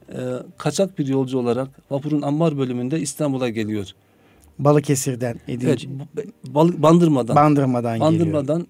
e, 0.08 0.18
kaçak 0.58 0.98
bir 0.98 1.06
yolcu 1.06 1.38
olarak 1.38 1.68
vapurun 1.90 2.22
ammar 2.22 2.58
bölümünde 2.58 3.00
İstanbul'a 3.00 3.48
geliyor. 3.48 3.86
Balıkesir'den 4.58 5.40
edince. 5.48 5.88
Evet, 6.16 6.28
Bandırma'dan. 6.54 7.36
Bandırma'dan, 7.36 8.00
Bandırma'dan 8.00 8.66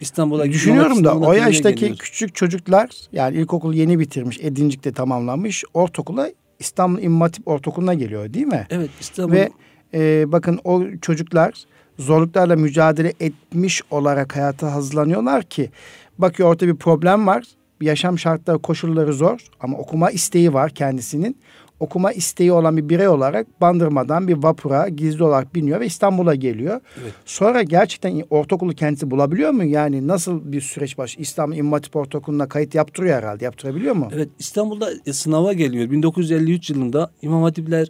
İstanbul'a 0.00 0.44
Düşünüyorum 0.44 1.04
da 1.04 1.18
o 1.18 1.32
yaştaki 1.32 1.80
geliyor. 1.80 1.98
küçük 1.98 2.34
çocuklar 2.34 2.90
yani 3.12 3.36
ilkokul 3.36 3.74
yeni 3.74 3.98
bitirmiş, 3.98 4.38
Edincik'te 4.42 4.92
tamamlanmış. 4.92 5.64
Ortaokula 5.74 6.30
İstanbul 6.58 7.02
İmam 7.02 7.20
Hatip 7.20 7.48
Ortaokulu'na 7.48 7.94
geliyor 7.94 8.34
değil 8.34 8.46
mi? 8.46 8.66
Evet 8.70 8.90
İstanbul. 9.00 9.32
Ve 9.32 9.50
e, 9.94 10.32
bakın 10.32 10.60
o 10.64 10.82
çocuklar 11.02 11.54
zorluklarla 11.98 12.56
mücadele 12.56 13.12
etmiş 13.20 13.82
olarak 13.90 14.36
hayata 14.36 14.72
hazırlanıyorlar 14.72 15.42
ki 15.42 15.70
bakıyor 16.18 16.48
ortada 16.48 16.70
bir 16.70 16.76
problem 16.76 17.26
var. 17.26 17.44
Yaşam 17.80 18.18
şartları, 18.18 18.58
koşulları 18.58 19.12
zor 19.12 19.40
ama 19.60 19.78
okuma 19.78 20.10
isteği 20.10 20.54
var 20.54 20.70
kendisinin 20.70 21.36
okuma 21.80 22.12
isteği 22.12 22.52
olan 22.52 22.76
bir 22.76 22.88
birey 22.88 23.08
olarak 23.08 23.60
Bandırma'dan 23.60 24.28
bir 24.28 24.42
vapura 24.42 24.88
gizli 24.88 25.24
olarak 25.24 25.54
biniyor 25.54 25.80
ve 25.80 25.86
İstanbul'a 25.86 26.34
geliyor. 26.34 26.80
Evet. 27.02 27.12
Sonra 27.26 27.62
gerçekten 27.62 28.24
ortaokulu 28.30 28.72
kendisi 28.72 29.10
bulabiliyor 29.10 29.50
mu? 29.50 29.64
Yani 29.64 30.08
nasıl 30.08 30.52
bir 30.52 30.60
süreç 30.60 30.98
baş? 30.98 31.18
İstanbul 31.18 31.56
İmam 31.56 31.72
Hatip 31.72 31.96
Ortaokulu'na 31.96 32.48
kayıt 32.48 32.74
yaptırıyor 32.74 33.16
herhalde. 33.16 33.44
Yaptırabiliyor 33.44 33.94
mu? 33.94 34.08
Evet 34.14 34.28
İstanbul'da 34.38 34.90
e, 35.06 35.12
sınava 35.12 35.52
geliyor. 35.52 35.90
1953 35.90 36.70
yılında 36.70 37.10
İmam 37.22 37.42
Hatipler 37.42 37.88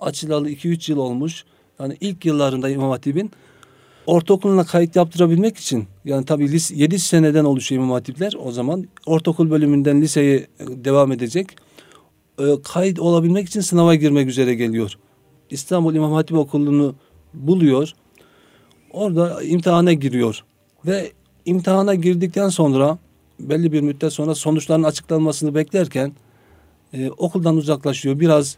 açılalı 0.00 0.50
2-3 0.50 0.90
yıl 0.90 0.98
olmuş. 0.98 1.44
Yani 1.80 1.96
ilk 2.00 2.24
yıllarında 2.24 2.70
İmam 2.70 2.90
Hatip'in 2.90 3.30
ortaokuluna 4.06 4.64
kayıt 4.64 4.96
yaptırabilmek 4.96 5.56
için 5.56 5.84
yani 6.04 6.24
tabii 6.24 6.52
lise, 6.52 6.74
7 6.76 6.98
seneden 6.98 7.44
oluşuyor 7.44 7.82
İmam 7.82 7.92
Hatipler 7.92 8.32
o 8.44 8.52
zaman 8.52 8.88
ortaokul 9.06 9.50
bölümünden 9.50 10.00
liseye 10.00 10.36
e, 10.36 10.46
devam 10.58 11.12
edecek 11.12 11.56
e, 12.40 12.62
kayıt 12.62 13.00
olabilmek 13.00 13.48
için 13.48 13.60
sınava 13.60 13.94
girmek 13.94 14.28
üzere 14.28 14.54
geliyor. 14.54 14.98
İstanbul 15.50 15.94
İmam 15.94 16.12
Hatip 16.12 16.36
Okulu'nu 16.36 16.94
buluyor. 17.34 17.92
Orada 18.92 19.42
imtihana 19.42 19.92
giriyor. 19.92 20.44
Ve 20.86 21.12
imtihana 21.44 21.94
girdikten 21.94 22.48
sonra 22.48 22.98
belli 23.40 23.72
bir 23.72 23.80
müddet 23.80 24.12
sonra 24.12 24.34
sonuçların 24.34 24.82
açıklanmasını 24.82 25.54
beklerken 25.54 26.12
e, 26.92 27.10
okuldan 27.10 27.56
uzaklaşıyor. 27.56 28.20
Biraz 28.20 28.56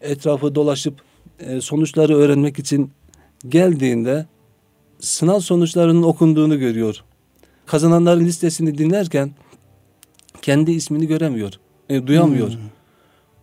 etrafı 0.00 0.54
dolaşıp 0.54 0.94
e, 1.40 1.60
sonuçları 1.60 2.16
öğrenmek 2.16 2.58
için 2.58 2.90
geldiğinde 3.48 4.26
sınav 5.00 5.40
sonuçlarının 5.40 6.02
okunduğunu 6.02 6.58
görüyor. 6.58 7.04
Kazananların 7.66 8.24
listesini 8.24 8.78
dinlerken 8.78 9.30
kendi 10.42 10.72
ismini 10.72 11.06
göremiyor, 11.06 11.52
e, 11.88 12.06
duyamıyor. 12.06 12.50
Hmm 12.50 12.79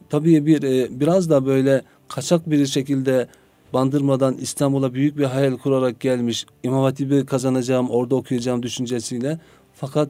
tabii 0.10 0.46
bir 0.46 0.64
e, 0.64 1.00
biraz 1.00 1.30
da 1.30 1.46
böyle 1.46 1.82
kaçak 2.08 2.50
bir 2.50 2.66
şekilde 2.66 3.28
Bandırmadan 3.74 4.38
İstanbul'a 4.38 4.94
büyük 4.94 5.18
bir 5.18 5.24
hayal 5.24 5.58
kurarak 5.58 6.00
gelmiş. 6.00 6.46
İmam 6.64 6.84
Hatip'i 6.84 7.26
kazanacağım, 7.26 7.90
orada 7.90 8.16
okuyacağım 8.16 8.64
düşüncesiyle. 8.64 9.40
Fakat 9.74 10.10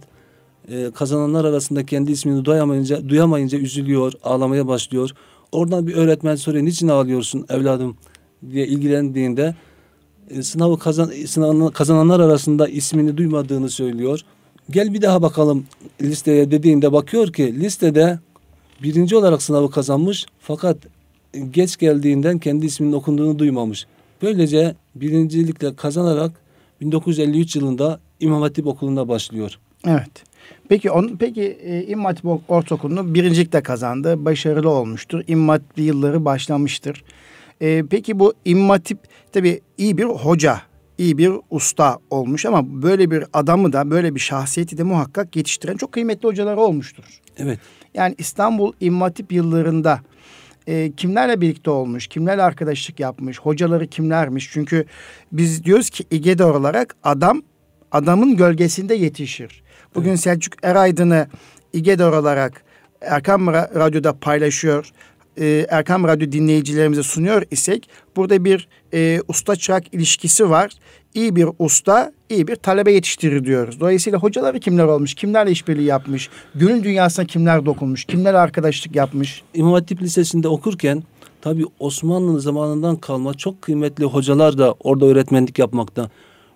e, 0.71 0.91
kazananlar 0.91 1.45
arasında 1.45 1.85
kendi 1.85 2.11
ismini 2.11 2.45
duyamayınca, 2.45 3.09
duyamayınca 3.09 3.59
üzülüyor, 3.59 4.13
ağlamaya 4.23 4.67
başlıyor. 4.67 5.11
Oradan 5.51 5.87
bir 5.87 5.95
öğretmen 5.95 6.35
soruyor 6.35 6.65
niçin 6.65 6.87
ağlıyorsun 6.87 7.45
evladım 7.49 7.97
diye 8.51 8.67
ilgilendiğinde 8.67 9.55
e, 10.29 10.43
sınavı 10.43 10.79
kazan, 10.79 11.11
sınavını 11.27 11.71
kazananlar 11.71 12.19
arasında 12.19 12.67
ismini 12.67 13.17
duymadığını 13.17 13.69
söylüyor. 13.69 14.21
Gel 14.69 14.93
bir 14.93 15.01
daha 15.01 15.21
bakalım 15.21 15.65
listeye 16.01 16.51
dediğinde 16.51 16.93
bakıyor 16.93 17.33
ki 17.33 17.59
listede 17.59 18.19
birinci 18.83 19.15
olarak 19.15 19.41
sınavı 19.41 19.71
kazanmış 19.71 20.25
fakat 20.39 20.77
geç 21.51 21.77
geldiğinden 21.77 22.39
kendi 22.39 22.65
isminin 22.65 22.93
okunduğunu 22.93 23.39
duymamış. 23.39 23.85
Böylece 24.21 24.75
birincilikle 24.95 25.75
kazanarak 25.75 26.31
1953 26.81 27.55
yılında 27.55 27.99
İmam 28.19 28.41
Hatip 28.41 28.67
Okulu'nda 28.67 29.07
başlıyor. 29.07 29.59
Evet. 29.87 30.11
Peki 30.69 30.91
on, 30.91 31.15
peki 31.19 31.41
e, 31.41 31.83
İmam 31.87 32.05
Hatip 32.05 32.25
Ortaokulu'nu 32.51 33.13
birincilikle 33.13 33.63
kazandı. 33.63 34.25
Başarılı 34.25 34.69
olmuştur. 34.69 35.23
İmam 35.27 35.49
Hatip 35.49 35.77
yılları 35.77 36.25
başlamıştır. 36.25 37.03
E, 37.61 37.83
peki 37.89 38.19
bu 38.19 38.33
İmam 38.45 38.69
Hatip 38.69 38.99
tabii 39.31 39.61
iyi 39.77 39.97
bir 39.97 40.03
hoca, 40.03 40.61
iyi 40.97 41.17
bir 41.17 41.31
usta 41.49 41.97
olmuş 42.09 42.45
ama 42.45 42.81
böyle 42.83 43.11
bir 43.11 43.23
adamı 43.33 43.73
da 43.73 43.89
böyle 43.89 44.15
bir 44.15 44.19
şahsiyeti 44.19 44.77
de 44.77 44.83
muhakkak 44.83 45.35
yetiştiren 45.35 45.77
çok 45.77 45.91
kıymetli 45.91 46.27
hocalar 46.27 46.57
olmuştur. 46.57 47.03
Evet. 47.37 47.59
Yani 47.93 48.15
İstanbul 48.17 48.73
İmam 48.79 49.01
Hatip 49.01 49.31
yıllarında 49.31 49.99
e, 50.67 50.91
kimlerle 50.91 51.41
birlikte 51.41 51.69
olmuş, 51.69 52.07
kimlerle 52.07 52.43
arkadaşlık 52.43 52.99
yapmış, 52.99 53.39
hocaları 53.39 53.87
kimlermiş? 53.87 54.49
Çünkü 54.51 54.85
biz 55.31 55.63
diyoruz 55.63 55.89
ki 55.89 56.03
İGEDE 56.11 56.43
olarak 56.43 56.95
adam 57.03 57.41
adamın 57.91 58.37
gölgesinde 58.37 58.95
yetişir. 58.95 59.63
Bugün 59.95 60.09
evet. 60.09 60.19
Selçuk 60.19 60.53
Eraydın'ı 60.63 61.27
İGEDE 61.73 62.05
olarak 62.05 62.63
Erkam 63.01 63.47
Radyo'da 63.47 64.13
paylaşıyor. 64.13 64.91
E, 65.39 65.65
Erkam 65.69 66.03
Radyo 66.03 66.31
dinleyicilerimize 66.31 67.03
sunuyor 67.03 67.43
isek 67.51 67.89
burada 68.15 68.45
bir 68.45 68.67
e, 68.93 69.21
usta 69.27 69.55
çırak 69.55 69.93
ilişkisi 69.93 70.49
var. 70.49 70.71
İyi 71.13 71.35
bir 71.35 71.47
usta, 71.59 72.11
iyi 72.29 72.47
bir 72.47 72.55
talebe 72.55 72.91
yetiştirir 72.91 73.45
diyoruz. 73.45 73.79
Dolayısıyla 73.79 74.19
hocaları 74.19 74.59
kimler 74.59 74.83
olmuş, 74.83 75.13
kimlerle 75.13 75.51
işbirliği 75.51 75.85
yapmış, 75.85 76.29
gönül 76.55 76.83
dünyasına 76.83 77.25
kimler 77.25 77.65
dokunmuş, 77.65 78.05
kimler 78.05 78.33
arkadaşlık 78.33 78.95
yapmış. 78.95 79.41
İmam 79.53 79.73
Hatip 79.73 80.01
Lisesi'nde 80.01 80.47
okurken 80.47 81.03
tabii 81.41 81.65
Osmanlı 81.79 82.41
zamanından 82.41 82.95
kalma 82.95 83.33
çok 83.33 83.61
kıymetli 83.61 84.05
hocalar 84.05 84.57
da 84.57 84.75
orada 84.79 85.05
öğretmenlik 85.05 85.59
yapmakta. 85.59 86.09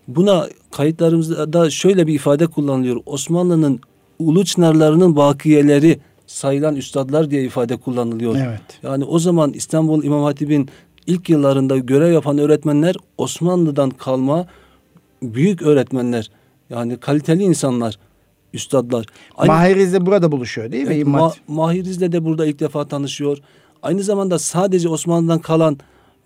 Buna 0.08 0.48
kayıtlarımızda 0.72 1.70
şöyle 1.70 2.08
bir 2.08 2.14
ifade 2.14 2.48
kullanılıyor. 2.48 2.98
Osmanlı'nın 3.06 3.80
ulu 4.20 4.46
çınarlarının 4.46 5.16
bakiyeleri 5.16 6.00
sayılan 6.32 6.76
üstadlar 6.76 7.32
diye 7.32 7.44
ifade 7.44 7.78
kullanılıyor. 7.78 8.36
Evet. 8.36 8.62
Yani 8.84 9.04
o 9.04 9.20
zaman 9.20 9.54
İstanbul 9.54 10.04
İmam 10.04 10.24
Hatip'in 10.24 10.70
ilk 11.08 11.30
yıllarında 11.30 11.78
görev 11.78 12.12
yapan 12.12 12.38
öğretmenler 12.38 12.96
Osmanlı'dan 13.18 13.90
kalma 13.90 14.48
büyük 15.24 15.62
öğretmenler. 15.62 16.32
Yani 16.70 16.98
kaliteli 16.98 17.44
insanlar, 17.44 18.00
üstadlar. 18.54 19.06
Aynı, 19.38 19.52
Mahiriz'le 19.52 20.06
burada 20.06 20.32
buluşuyor 20.32 20.72
değil 20.72 20.88
mi? 20.88 20.94
Evet, 20.94 21.08
Ma, 21.08 21.34
Mahiriz'le 21.48 22.12
de 22.12 22.26
burada 22.26 22.46
ilk 22.46 22.60
defa 22.60 22.88
tanışıyor. 22.88 23.38
Aynı 23.84 24.04
zamanda 24.04 24.40
sadece 24.40 24.90
Osmanlı'dan 24.90 25.40
kalan 25.40 25.78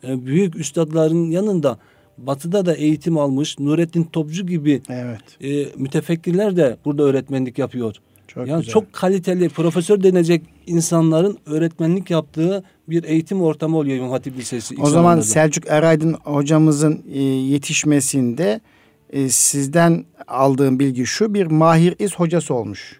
e, 0.07 0.25
büyük 0.25 0.55
üstadların 0.55 1.31
yanında 1.31 1.77
Batı'da 2.17 2.65
da 2.65 2.75
eğitim 2.75 3.17
almış 3.17 3.59
Nurettin 3.59 4.03
Topçu 4.03 4.47
gibi 4.47 4.81
evet. 4.89 5.43
e, 5.43 5.79
mütefekkirler 5.79 6.57
de 6.57 6.77
burada 6.85 7.03
öğretmenlik 7.03 7.57
yapıyor. 7.57 7.95
Çok 8.35 8.47
yani 8.47 8.59
güzel. 8.59 8.73
çok 8.73 8.93
kaliteli 8.93 9.49
profesör 9.49 10.03
denecek 10.03 10.41
insanların 10.67 11.37
öğretmenlik 11.45 12.09
yaptığı 12.09 12.63
bir 12.89 13.03
eğitim 13.03 13.41
ortamı 13.41 13.77
oluyor 13.77 13.97
İmam 13.97 14.09
Hatip 14.09 14.37
Lisesi. 14.37 14.75
O 14.81 14.89
zaman 14.89 15.19
Selçuk 15.19 15.67
Eraydın 15.67 16.13
hocamızın 16.13 17.03
e, 17.11 17.21
yetişmesinde 17.21 18.61
e, 19.09 19.29
sizden 19.29 20.05
aldığım 20.27 20.79
bilgi 20.79 21.05
şu 21.05 21.33
bir 21.33 21.45
Mahir 21.45 21.95
İz 21.99 22.15
hocası 22.15 22.53
olmuş. 22.53 22.99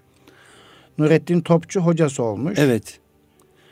Nurettin 0.98 1.42
Topçu 1.42 1.82
hocası 1.82 2.24
olmuş. 2.24 2.60
Evet. 2.60 3.00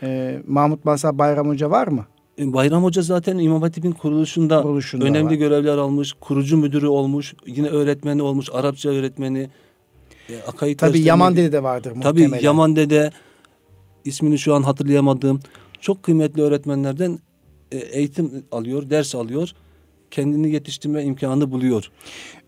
E, 0.03 0.39
Mahmut 0.47 0.85
Masa 0.85 1.17
Bayram 1.17 1.47
Hoca 1.47 1.69
var 1.69 1.87
mı? 1.87 2.05
E, 2.39 2.53
Bayram 2.53 2.83
Hoca 2.83 3.01
zaten 3.01 3.37
İmam 3.37 3.61
Hatip'in 3.61 3.91
kuruluşunda, 3.91 4.61
kuruluşunda 4.61 5.05
önemli 5.05 5.25
var. 5.25 5.31
görevler 5.31 5.77
almış. 5.77 6.13
Kurucu 6.19 6.57
müdürü 6.57 6.87
olmuş. 6.87 7.33
Yine 7.45 7.67
öğretmeni 7.67 8.21
olmuş. 8.21 8.49
Arapça 8.53 8.89
öğretmeni. 8.89 9.49
E, 10.29 10.33
Tabii 10.57 10.79
dersleri, 10.79 11.01
Yaman 11.01 11.37
Dede 11.37 11.51
de 11.51 11.63
vardır 11.63 11.91
muhtemelen. 11.91 12.29
Tabii 12.31 12.45
Yaman 12.45 12.75
Dede 12.75 13.11
ismini 14.05 14.39
şu 14.39 14.53
an 14.53 14.63
hatırlayamadığım 14.63 15.39
çok 15.81 16.03
kıymetli 16.03 16.41
öğretmenlerden 16.41 17.19
e, 17.71 17.77
eğitim 17.77 18.43
alıyor, 18.51 18.89
ders 18.89 19.15
alıyor. 19.15 19.49
Kendini 20.11 20.51
yetiştirme 20.51 21.03
imkanı 21.03 21.51
buluyor. 21.51 21.91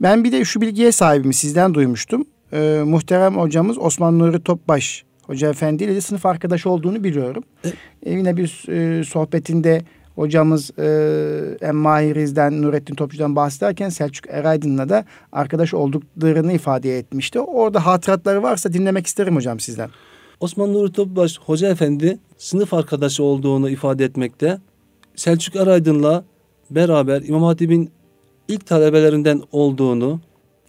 Ben 0.02 0.24
bir 0.24 0.32
de 0.32 0.46
şu 0.46 0.62
bilgiye 0.62 0.92
sahibim 0.92 1.34
sizden 1.34 1.74
duymuştum. 1.74 2.26
Ee, 2.54 2.82
muhterem 2.86 3.38
hocamız 3.38 3.78
Osman 3.78 4.20
Nuri 4.20 4.44
Topbaş 4.44 5.04
Hoca 5.22 5.50
Efendi 5.50 5.84
ile 5.84 5.96
de 5.96 6.02
sınıf 6.02 6.26
arkadaşı 6.26 6.70
olduğunu 6.70 7.04
biliyorum. 7.04 7.44
E, 7.64 7.70
ee, 8.04 8.12
yine 8.12 8.38
bir 8.38 8.70
e, 8.70 9.04
sohbetinde 9.04 9.82
hocamız 10.16 10.80
e, 10.80 11.58
hem 11.62 11.76
Mahiriz'den, 11.76 12.62
Nurettin 12.62 12.96
Topçu'dan 12.96 13.36
bahsederken 13.36 13.90
Selçuk 13.90 14.30
Eraydın'la 14.30 14.90
da 14.90 15.06
arkadaş 15.32 15.74
olduklarını 15.74 16.54
ifade 16.54 16.98
etmişti. 16.98 17.40
Orada 17.40 17.86
hatıratları 17.86 18.44
varsa 18.44 18.74
dinlemek 18.74 19.08
isterim 19.08 19.36
hocam 19.36 19.60
sizden. 19.60 19.90
Osman 20.40 20.74
Nuri 20.74 20.92
Topbaş 20.92 21.40
Hoca 21.40 21.70
Efendi 21.70 22.20
sınıf 22.38 22.74
arkadaşı 22.74 23.24
olduğunu 23.24 23.70
ifade 23.70 24.06
etmekte. 24.06 24.58
Selçuk 25.16 25.56
Eraydın'la 25.56 26.24
beraber 26.72 27.22
İmam 27.22 27.44
Hatip'in 27.44 27.92
ilk 28.48 28.66
talebelerinden 28.66 29.42
olduğunu 29.52 30.20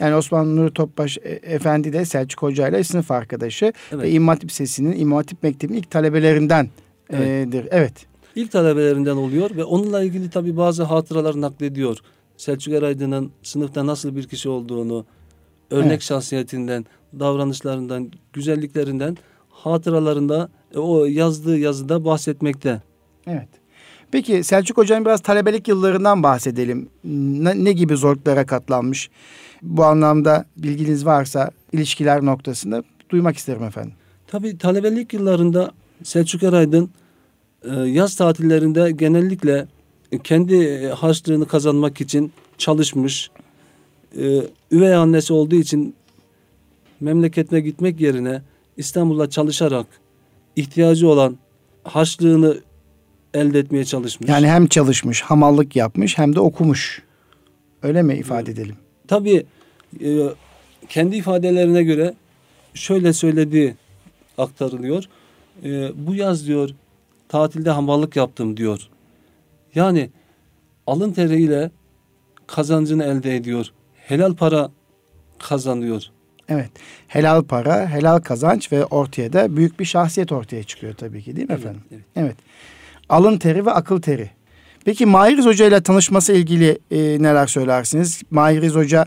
yani 0.01 0.15
Osman 0.15 0.57
Nuri 0.57 0.73
Topbaş 0.73 1.19
e, 1.19 1.29
Efendi 1.31 1.93
de 1.93 2.05
Selçuk 2.05 2.43
Hoca 2.43 2.69
ile 2.69 2.85
sınıf 2.85 3.11
arkadaşı 3.11 3.73
evet. 3.93 4.03
ve 4.03 4.11
İmam 4.11 4.29
Hatip 4.29 4.53
Sesi'nin 4.53 5.01
İmam 5.01 5.17
Hatip 5.17 5.43
Mektebi'nin 5.43 5.79
ilk 5.79 5.91
talebelerindendir. 5.91 6.73
Evet. 7.11 7.69
evet. 7.71 8.07
İlk 8.37 8.53
talebelerinden 8.53 9.17
oluyor 9.17 9.57
ve 9.57 9.65
onunla 9.65 10.03
ilgili 10.03 10.31
tabi 10.31 10.57
bazı 10.57 10.83
hatıralar 10.83 11.41
naklediyor. 11.41 11.99
Selçuk 12.37 12.75
Eraydın'ın 12.75 13.31
sınıfta 13.43 13.87
nasıl 13.87 14.17
bir 14.17 14.29
kişi 14.29 14.49
olduğunu, 14.49 15.07
örnek 15.71 15.91
evet. 15.91 16.03
şahsiyetinden, 16.03 16.87
davranışlarından, 17.19 18.11
güzelliklerinden 18.33 19.17
hatıralarında 19.49 20.49
e, 20.75 20.79
o 20.79 21.05
yazdığı 21.05 21.59
yazıda 21.59 22.05
bahsetmekte. 22.05 22.83
Evet. 23.27 23.49
Peki 24.11 24.45
Selçuk 24.45 24.77
Hoca'nın 24.77 25.05
biraz 25.05 25.21
talebelik 25.21 25.69
yıllarından 25.69 26.23
bahsedelim. 26.23 26.89
Ne, 27.05 27.65
ne 27.65 27.73
gibi 27.73 27.97
zorluklara 27.97 28.47
katlanmış? 28.47 29.11
Bu 29.63 29.85
anlamda 29.85 30.45
bilginiz 30.57 31.07
varsa 31.07 31.51
ilişkiler 31.73 32.25
noktasında 32.25 32.83
duymak 33.11 33.37
isterim 33.37 33.63
efendim. 33.63 33.93
Tabii 34.27 34.59
talebelik 34.59 35.13
yıllarında 35.13 35.71
Selçuk 36.03 36.43
Eraydın 36.43 36.91
yaz 37.87 38.17
tatillerinde 38.17 38.91
genellikle 38.91 39.67
kendi 40.25 40.89
harçlığını 40.89 41.47
kazanmak 41.49 42.01
için 42.01 42.33
çalışmış. 42.59 43.31
E, 44.19 44.43
üvey 44.71 44.95
annesi 44.95 45.33
olduğu 45.33 45.55
için 45.55 45.95
memleketine 47.01 47.61
gitmek 47.61 48.01
yerine 48.01 48.43
İstanbul'da 48.77 49.31
çalışarak 49.31 49.87
ihtiyacı 50.57 51.09
olan 51.09 51.37
harçlığını 51.85 52.57
elde 53.35 53.59
etmeye 53.59 53.85
çalışmış. 53.85 54.31
Yani 54.31 54.49
hem 54.49 54.67
çalışmış, 54.67 55.23
hamallık 55.23 55.77
yapmış 55.77 56.19
hem 56.19 56.35
de 56.35 56.41
okumuş. 56.41 57.03
Öyle 57.83 58.03
mi 58.03 58.15
ifade 58.15 58.51
edelim? 58.51 58.77
Tabii 59.09 59.47
e, 60.05 60.21
kendi 60.89 61.17
ifadelerine 61.17 61.83
göre 61.83 62.15
şöyle 62.75 63.13
söylediği 63.13 63.75
aktarılıyor. 64.39 65.05
E, 65.65 65.91
bu 66.07 66.15
yaz 66.15 66.47
diyor 66.47 66.71
tatilde 67.29 67.71
hamallık 67.71 68.17
yaptım 68.17 68.57
diyor. 68.57 68.89
Yani 69.75 70.11
alın 70.87 71.13
teriyle 71.13 71.71
kazancını 72.47 73.05
elde 73.05 73.37
ediyor. 73.37 73.67
Helal 73.95 74.35
para 74.35 74.71
kazanıyor. 75.39 76.03
Evet. 76.49 76.71
Helal 77.09 77.43
para, 77.43 77.91
helal 77.91 78.19
kazanç 78.19 78.73
ve 78.73 78.85
ortaya 78.85 79.33
da 79.33 79.57
büyük 79.57 79.81
bir 79.81 79.85
şahsiyet 79.85 80.33
ortaya 80.33 80.63
çıkıyor 80.63 80.95
tabii 80.95 81.23
ki 81.23 81.37
değil 81.37 81.49
mi 81.49 81.53
evet, 81.53 81.65
efendim? 81.65 81.83
Evet. 81.93 82.05
evet. 82.17 82.37
Alın 83.09 83.39
teri 83.39 83.67
ve 83.67 83.71
akıl 83.71 84.01
teri. 84.01 84.31
Peki 84.85 85.07
Mahiriz 85.07 85.47
Hoca 85.47 85.67
ile 85.67 85.81
tanışması 85.81 86.33
ilgili 86.33 86.79
e, 86.91 86.99
neler 86.99 87.47
söylersiniz? 87.47 88.23
Mahiriz 88.31 88.75
Hoca 88.75 89.07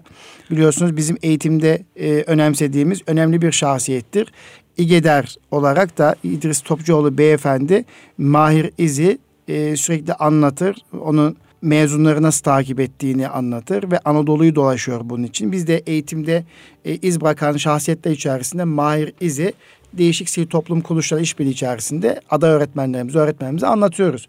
biliyorsunuz 0.52 0.98
bizim 0.98 1.18
eğitimde 1.24 1.86
e, 1.96 2.24
önemsediğimiz 2.28 3.02
önemli 3.08 3.42
bir 3.42 3.52
şahsiyettir. 3.52 4.34
İgeder 4.80 5.36
olarak 5.52 5.98
da 5.98 6.16
İdris 6.24 6.62
Topçuoğlu 6.62 7.18
beyefendi 7.18 7.86
Mahir 8.18 8.72
İz'i 8.78 9.18
e, 9.48 9.76
sürekli 9.76 10.14
anlatır. 10.14 10.76
Onun 11.02 11.38
mezunları 11.62 12.22
nasıl 12.22 12.44
takip 12.44 12.80
ettiğini 12.80 13.28
anlatır 13.28 13.92
ve 13.92 14.00
Anadolu'yu 14.06 14.56
dolaşıyor 14.56 15.02
bunun 15.04 15.24
için. 15.24 15.52
Biz 15.52 15.68
de 15.68 15.78
eğitimde 15.78 16.44
e, 16.86 16.96
iz 16.96 17.22
bırakan 17.22 17.58
şahsiyetler 17.58 18.12
içerisinde 18.12 18.64
Mahir 18.64 19.14
İz'i 19.22 19.54
değişik 19.94 20.30
sivil 20.30 20.48
toplum 20.48 20.82
kuruluşları 20.82 21.22
işbirliği 21.22 21.52
içerisinde 21.52 22.22
öğretmenlerimiz, 22.42 23.16
öğretmenlerimize 23.16 23.68
anlatıyoruz. 23.68 24.28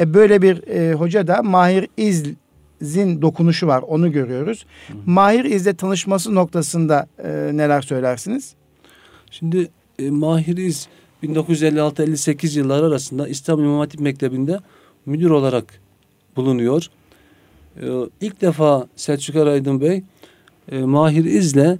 E 0.00 0.14
böyle 0.14 0.42
bir 0.42 0.68
e, 0.68 0.94
hoca 0.94 1.26
da 1.26 1.42
Mahir 1.42 1.88
İz'in 1.96 3.22
dokunuşu 3.22 3.66
var. 3.66 3.82
Onu 3.82 4.12
görüyoruz. 4.12 4.66
Hı. 4.88 4.92
Mahir 5.06 5.44
İz'le 5.44 5.78
tanışması 5.78 6.34
noktasında 6.34 7.06
e, 7.24 7.28
neler 7.52 7.82
söylersiniz? 7.82 8.54
Şimdi 9.30 9.70
e, 10.00 10.10
Mahir 10.10 10.56
İz 10.56 10.88
1956-58 11.22 12.58
yılları 12.58 12.86
arasında 12.86 13.28
İstanbul 13.28 13.62
İmam 13.62 13.78
Hatip 13.78 14.00
Mektebi'nde 14.00 14.58
müdür 15.06 15.30
olarak 15.30 15.80
bulunuyor. 16.36 16.86
E, 17.82 17.86
ilk 18.20 18.40
defa 18.40 18.88
Selçuk 18.96 19.36
Araydın 19.36 19.80
Bey 19.80 20.02
e, 20.72 20.78
Mahir 20.78 21.24
İz'le 21.24 21.78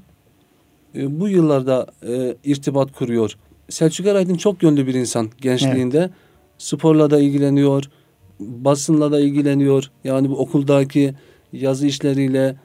e, 0.94 1.20
bu 1.20 1.28
yıllarda 1.28 1.86
e, 2.08 2.36
irtibat 2.44 2.92
kuruyor. 2.92 3.36
Selçuk 3.68 4.06
Eraydın 4.06 4.34
çok 4.34 4.62
yönlü 4.62 4.86
bir 4.86 4.94
insan 4.94 5.30
gençliğinde. 5.40 5.98
Evet. 5.98 6.10
Sporla 6.58 7.10
da 7.10 7.20
ilgileniyor, 7.20 7.90
basınla 8.40 9.12
da 9.12 9.20
ilgileniyor. 9.20 9.90
Yani 10.04 10.30
bu 10.30 10.38
okuldaki 10.38 11.14
yazı 11.52 11.86
işleriyle 11.86 12.56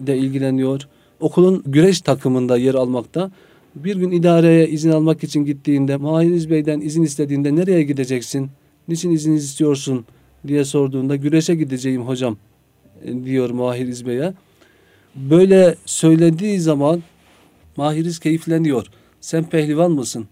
de 0.00 0.18
ilgileniyor. 0.18 0.88
Okulun 1.20 1.62
güreş 1.66 2.00
takımında 2.00 2.58
yer 2.58 2.74
almakta. 2.74 3.30
Bir 3.76 3.96
gün 3.96 4.10
idareye 4.10 4.68
izin 4.68 4.90
almak 4.90 5.24
için 5.24 5.44
gittiğinde 5.44 5.96
Mahir 5.96 6.50
Bey'den 6.50 6.80
izin 6.80 7.02
istediğinde 7.02 7.56
nereye 7.56 7.82
gideceksin? 7.82 8.50
Niçin 8.88 9.10
izin 9.10 9.32
istiyorsun 9.32 10.04
diye 10.46 10.64
sorduğunda 10.64 11.16
güreşe 11.16 11.54
gideceğim 11.54 12.02
hocam 12.02 12.36
e, 13.04 13.24
diyor 13.24 13.50
Mahir 13.50 13.86
İzbey'e. 13.86 14.34
Böyle 15.14 15.74
söylediği 15.86 16.60
zaman 16.60 17.02
Mahiriz 17.76 18.18
keyifleniyor. 18.18 18.86
Sen 19.20 19.44
pehlivan 19.44 19.90
mısın? 19.90 20.26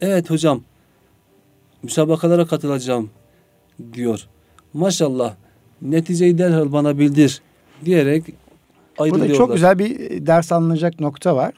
Evet 0.00 0.30
hocam. 0.30 0.62
Müsabakalara 1.82 2.46
katılacağım 2.46 3.10
diyor. 3.92 4.26
Maşallah. 4.72 5.34
Neticeyi 5.82 6.38
derhal 6.38 6.72
bana 6.72 6.98
bildir 6.98 7.42
diyerek 7.84 8.24
ayrılıyorlar. 8.98 9.28
Burada 9.28 9.38
çok 9.38 9.52
güzel 9.52 9.78
bir 9.78 10.26
ders 10.26 10.52
alınacak 10.52 11.00
nokta 11.00 11.36
var. 11.36 11.54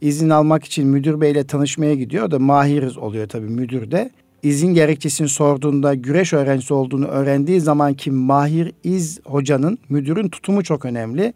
İzin 0.00 0.30
almak 0.30 0.64
için 0.64 0.86
müdür 0.86 1.20
beyle 1.20 1.44
tanışmaya 1.44 1.94
gidiyor. 1.94 2.30
Da 2.30 2.38
mahiriz 2.38 2.98
oluyor 2.98 3.28
tabii 3.28 3.48
müdür 3.48 3.90
de. 3.90 4.10
İzin 4.42 4.74
gerekçesini 4.74 5.28
sorduğunda 5.28 5.94
güreş 5.94 6.32
öğrencisi 6.32 6.74
olduğunu 6.74 7.06
öğrendiği 7.06 7.60
zaman 7.60 7.94
ki 7.94 8.10
Mahir 8.10 8.72
İz 8.84 9.20
hocanın, 9.24 9.78
müdürün 9.88 10.28
tutumu 10.28 10.62
çok 10.62 10.84
önemli. 10.84 11.32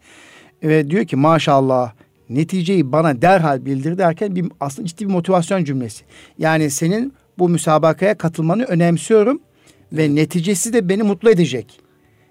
Ve 0.63 0.89
diyor 0.89 1.05
ki 1.05 1.15
maşallah 1.15 1.93
neticeyi 2.29 2.91
bana 2.91 3.21
derhal 3.21 3.65
bildir 3.65 3.97
derken 3.97 4.35
bir 4.35 4.45
aslında 4.59 4.87
ciddi 4.87 5.07
bir 5.07 5.13
motivasyon 5.13 5.63
cümlesi. 5.63 6.03
Yani 6.37 6.69
senin 6.69 7.13
bu 7.39 7.49
müsabakaya 7.49 8.17
katılmanı 8.17 8.63
önemsiyorum 8.63 9.39
ve 9.93 10.15
neticesi 10.15 10.73
de 10.73 10.89
beni 10.89 11.03
mutlu 11.03 11.29
edecek. 11.29 11.82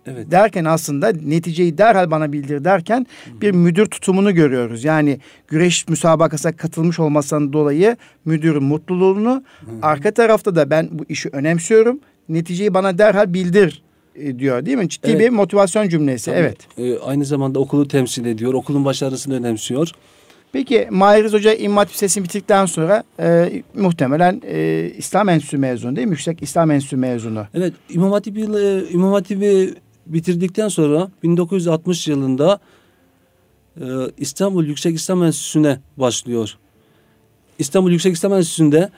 Evet. 0.07 0.31
Derken 0.31 0.65
aslında 0.65 1.13
neticeyi 1.25 1.79
derhal 1.79 2.11
bana 2.11 2.33
bildir 2.33 2.65
derken 2.65 3.07
bir 3.41 3.51
müdür 3.51 3.87
tutumunu 3.87 4.35
görüyoruz. 4.35 4.85
Yani 4.85 5.19
güreş 5.49 5.89
müsabakasına 5.89 6.53
katılmış 6.53 7.01
olmasından 7.01 7.53
dolayı 7.53 7.97
müdürün 8.25 8.63
mutluluğunu 8.63 9.43
Hı. 9.61 9.67
arka 9.83 10.11
tarafta 10.11 10.55
da 10.55 10.71
ben 10.71 10.89
bu 10.93 11.05
işi 11.09 11.29
önemsiyorum. 11.33 12.01
Neticeyi 12.29 12.75
bana 12.75 12.99
derhal 12.99 13.35
bildir 13.35 13.83
e, 14.15 14.39
diyor 14.39 14.67
değil 14.67 14.79
mi? 14.79 14.89
Ciddi 14.89 15.11
evet. 15.11 15.21
bir 15.21 15.29
motivasyon 15.31 15.89
cümlesi. 15.89 16.31
Tabii, 16.31 16.39
evet. 16.39 16.59
E, 16.79 16.99
aynı 16.99 17.25
zamanda 17.25 17.59
okulu 17.59 17.89
temsil 17.89 18.27
ediyor. 18.27 18.55
Okulun 18.55 18.85
başarısını 18.85 19.35
önemsiyor. 19.35 19.93
Peki 20.53 20.89
Mahiriz 20.91 21.33
Hoca 21.33 21.55
İmam 21.55 21.77
Hatip 21.77 21.95
Lisesi'ni 21.95 22.25
bitirdikten 22.25 22.67
sonra 22.67 23.03
e, 23.21 23.63
muhtemelen 23.75 24.43
e, 24.47 24.91
İslam 24.99 25.29
Enstitüsü 25.29 25.59
mezunu 25.59 25.97
değil 25.97 26.07
mi? 26.07 26.11
Yüksek 26.11 26.43
İslam 26.43 26.71
Enstitüsü 26.71 26.97
mezunu. 26.97 27.47
Evet 27.55 27.73
İmam 27.91 28.13
Hatip 28.13 28.39
e, 28.39 28.43
İmam 28.91 29.13
Hatip'i 29.13 29.75
bitirdikten 30.07 30.69
sonra 30.69 31.11
1960 31.23 32.09
yılında 32.09 32.61
e, 33.81 33.85
İstanbul 34.19 34.65
Yüksek 34.65 34.97
İslam 34.97 35.25
Enstitüsü'ne 35.25 35.81
başlıyor. 35.97 36.59
İstanbul 37.59 37.91
Yüksek 37.91 38.15
İslam 38.15 38.33
Enstitüsü'nde 38.33 38.91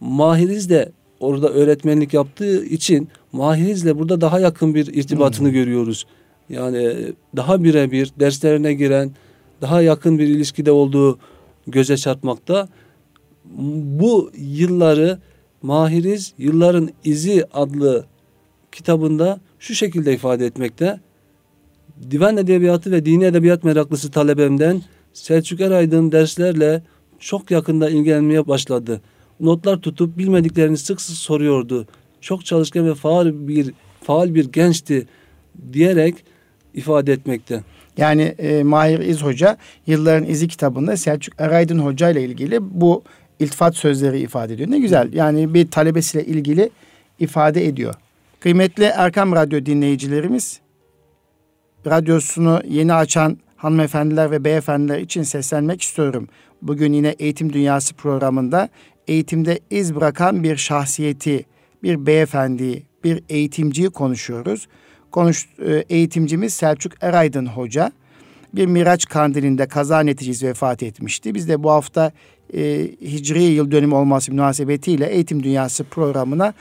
Mahiriz 0.00 0.70
de 0.70 0.92
orada 1.20 1.48
öğretmenlik 1.48 2.14
yaptığı 2.14 2.64
için 2.64 3.08
Mahiriz'le 3.32 3.98
burada 3.98 4.20
daha 4.20 4.40
yakın 4.40 4.74
bir 4.74 4.86
irtibatını 4.86 5.48
hmm. 5.48 5.54
görüyoruz. 5.54 6.06
Yani 6.48 6.96
daha 7.36 7.64
birebir 7.64 8.12
derslerine 8.20 8.74
giren, 8.74 9.10
daha 9.60 9.82
yakın 9.82 10.18
bir 10.18 10.28
ilişkide 10.28 10.72
olduğu 10.72 11.18
göze 11.66 11.96
çarpmakta. 11.96 12.68
Bu 13.98 14.30
yılları 14.36 15.18
Mahiriz 15.62 16.32
Yılların 16.38 16.90
İzi 17.04 17.44
adlı 17.52 18.06
kitabında 18.72 19.40
şu 19.62 19.74
şekilde 19.74 20.14
ifade 20.14 20.46
etmekte. 20.46 21.00
Divan 22.10 22.36
Edebiyatı 22.36 22.92
ve 22.92 23.04
Dini 23.04 23.24
Edebiyat 23.24 23.64
meraklısı 23.64 24.10
talebemden 24.10 24.82
Selçuk 25.12 25.60
Eraydın 25.60 26.12
derslerle 26.12 26.82
çok 27.18 27.50
yakında 27.50 27.90
ilgilenmeye 27.90 28.48
başladı 28.48 29.00
notlar 29.40 29.76
tutup 29.76 30.18
bilmediklerini 30.18 30.76
sık 30.76 31.00
sık 31.00 31.16
soruyordu. 31.16 31.86
Çok 32.20 32.46
çalışkan 32.46 32.86
ve 32.86 32.94
faal 32.94 33.32
bir 33.48 33.74
faal 34.04 34.34
bir 34.34 34.52
gençti 34.52 35.06
diyerek 35.72 36.14
ifade 36.74 37.12
etmekte. 37.12 37.62
Yani 37.96 38.22
e, 38.22 38.62
Mahir 38.62 38.98
İz 38.98 39.22
Hoca 39.22 39.56
Yılların 39.86 40.28
İzi 40.28 40.48
kitabında 40.48 40.96
Selçuk 40.96 41.34
Eraydın 41.40 41.78
Hoca 41.78 42.10
ile 42.10 42.24
ilgili 42.24 42.80
bu 42.80 43.02
iltifat 43.40 43.76
sözleri 43.76 44.20
ifade 44.20 44.54
ediyor. 44.54 44.70
Ne 44.70 44.78
güzel. 44.78 45.12
Yani 45.12 45.54
bir 45.54 45.70
talebesiyle 45.70 46.26
ilgili 46.26 46.70
ifade 47.18 47.66
ediyor. 47.66 47.94
Kıymetli 48.42 48.84
Erkam 48.84 49.32
Radyo 49.32 49.66
dinleyicilerimiz, 49.66 50.60
radyosunu 51.86 52.60
yeni 52.68 52.94
açan 52.94 53.38
hanımefendiler 53.56 54.30
ve 54.30 54.44
beyefendiler 54.44 54.98
için 54.98 55.22
seslenmek 55.22 55.82
istiyorum. 55.82 56.28
Bugün 56.62 56.92
yine 56.92 57.08
Eğitim 57.08 57.52
Dünyası 57.52 57.94
programında 57.94 58.68
eğitimde 59.08 59.60
iz 59.70 59.94
bırakan 59.94 60.42
bir 60.42 60.56
şahsiyeti, 60.56 61.44
bir 61.82 62.06
beyefendi, 62.06 62.82
bir 63.04 63.22
eğitimciyi 63.28 63.90
konuşuyoruz. 63.90 64.68
Konuş, 65.10 65.48
e, 65.66 65.84
eğitimcimiz 65.88 66.54
Selçuk 66.54 66.92
Eraydın 67.00 67.46
Hoca 67.46 67.92
bir 68.54 68.66
Miraç 68.66 69.06
kandilinde 69.06 69.66
kaza 69.66 70.00
neticesi 70.00 70.46
vefat 70.46 70.82
etmişti. 70.82 71.34
Biz 71.34 71.48
de 71.48 71.62
bu 71.62 71.70
hafta 71.70 72.12
e, 72.54 72.88
Hicri 73.02 73.42
yıl 73.42 73.70
dönümü 73.70 73.94
olması 73.94 74.32
münasebetiyle 74.32 75.06
Eğitim 75.06 75.42
Dünyası 75.42 75.84
programına 75.84 76.54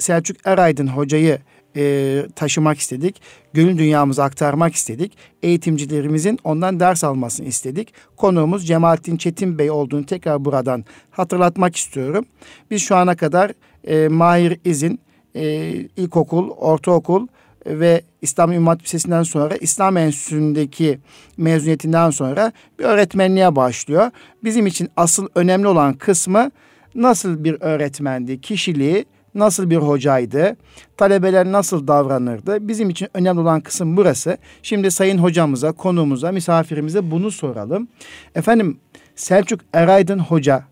Selçuk 0.00 0.36
Eraydın 0.44 0.86
Hoca'yı 0.86 1.38
e, 1.76 2.22
taşımak 2.36 2.78
istedik. 2.78 3.22
Gönül 3.52 3.78
dünyamızı 3.78 4.24
aktarmak 4.24 4.74
istedik. 4.74 5.12
Eğitimcilerimizin 5.42 6.38
ondan 6.44 6.80
ders 6.80 7.04
almasını 7.04 7.46
istedik. 7.46 7.94
Konuğumuz 8.16 8.66
Cemalettin 8.66 9.16
Çetin 9.16 9.58
Bey 9.58 9.70
olduğunu 9.70 10.06
tekrar 10.06 10.44
buradan 10.44 10.84
hatırlatmak 11.10 11.76
istiyorum. 11.76 12.24
Biz 12.70 12.82
şu 12.82 12.96
ana 12.96 13.16
kadar 13.16 13.52
e, 13.84 14.08
Mahir 14.08 14.60
İzin 14.64 15.00
e, 15.34 15.72
ilkokul, 15.96 16.50
ortaokul 16.50 17.26
ve 17.66 18.02
İslam 18.22 18.52
İmam 18.52 18.78
Lisesi'nden 18.78 19.22
sonra 19.22 19.56
İslam 19.56 19.96
Enstitüsü'ndeki 19.96 20.98
mezuniyetinden 21.36 22.10
sonra 22.10 22.52
bir 22.78 22.84
öğretmenliğe 22.84 23.56
başlıyor. 23.56 24.10
Bizim 24.44 24.66
için 24.66 24.88
asıl 24.96 25.28
önemli 25.34 25.68
olan 25.68 25.94
kısmı 25.94 26.50
nasıl 26.94 27.44
bir 27.44 27.56
öğretmendi, 27.60 28.40
kişiliği, 28.40 29.04
nasıl 29.34 29.70
bir 29.70 29.76
hocaydı, 29.76 30.56
talebeler 30.96 31.52
nasıl 31.52 31.86
davranırdı. 31.86 32.68
Bizim 32.68 32.90
için 32.90 33.08
önemli 33.14 33.40
olan 33.40 33.60
kısım 33.60 33.96
burası. 33.96 34.38
Şimdi 34.62 34.90
sayın 34.90 35.18
hocamıza, 35.18 35.72
konuğumuza, 35.72 36.32
misafirimize 36.32 37.10
bunu 37.10 37.30
soralım. 37.30 37.88
Efendim 38.34 38.78
Selçuk 39.16 39.60
Eraydın 39.72 40.18
Hoca 40.18 40.64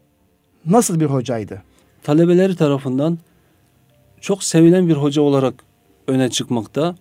nasıl 0.66 1.00
bir 1.00 1.06
hocaydı? 1.06 1.62
Talebeleri 2.02 2.56
tarafından 2.56 3.18
çok 4.20 4.44
sevilen 4.44 4.88
bir 4.88 4.94
hoca 4.94 5.22
olarak 5.22 5.54
öne 6.06 6.30
çıkmakta. 6.30 6.94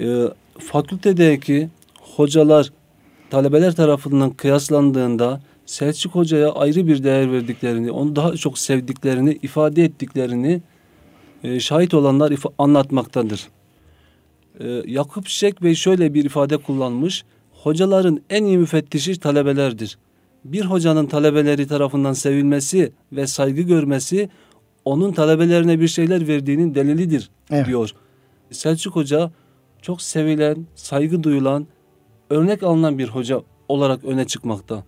E, 0.00 0.24
fakültedeki 0.58 1.68
hocalar 2.00 2.72
talebeler 3.30 3.74
tarafından 3.74 4.30
kıyaslandığında 4.30 5.40
Selçuk 5.70 6.14
Hoca'ya 6.14 6.52
ayrı 6.52 6.86
bir 6.86 7.02
değer 7.04 7.32
verdiklerini, 7.32 7.90
onu 7.90 8.16
daha 8.16 8.36
çok 8.36 8.58
sevdiklerini, 8.58 9.38
ifade 9.42 9.84
ettiklerini 9.84 10.62
e, 11.44 11.60
şahit 11.60 11.94
olanlar 11.94 12.32
anlatmaktadır. 12.58 13.48
E, 14.60 14.82
Yakup 14.86 15.28
Şek 15.28 15.62
Bey 15.62 15.74
şöyle 15.74 16.14
bir 16.14 16.24
ifade 16.24 16.56
kullanmış. 16.56 17.24
Hocaların 17.52 18.20
en 18.30 18.44
iyi 18.44 18.58
müfettişi 18.58 19.20
talebelerdir. 19.20 19.98
Bir 20.44 20.64
hocanın 20.64 21.06
talebeleri 21.06 21.66
tarafından 21.66 22.12
sevilmesi 22.12 22.92
ve 23.12 23.26
saygı 23.26 23.62
görmesi 23.62 24.28
onun 24.84 25.12
talebelerine 25.12 25.80
bir 25.80 25.88
şeyler 25.88 26.28
verdiğinin 26.28 26.74
delilidir 26.74 27.30
evet. 27.50 27.66
diyor. 27.66 27.90
Selçuk 28.50 28.96
Hoca 28.96 29.30
çok 29.82 30.02
sevilen, 30.02 30.66
saygı 30.74 31.22
duyulan, 31.22 31.66
örnek 32.30 32.62
alınan 32.62 32.98
bir 32.98 33.08
hoca 33.08 33.42
olarak 33.68 34.04
öne 34.04 34.24
çıkmakta. 34.24 34.84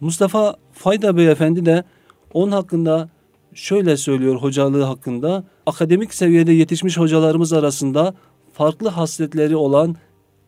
Mustafa 0.00 0.56
Fayda 0.72 1.16
Beyefendi 1.16 1.66
de 1.66 1.84
onun 2.32 2.52
hakkında 2.52 3.08
şöyle 3.54 3.96
söylüyor 3.96 4.36
hocalığı 4.36 4.82
hakkında. 4.82 5.44
Akademik 5.66 6.14
seviyede 6.14 6.52
yetişmiş 6.52 6.98
hocalarımız 6.98 7.52
arasında 7.52 8.14
farklı 8.52 8.88
hasletleri 8.88 9.56
olan 9.56 9.96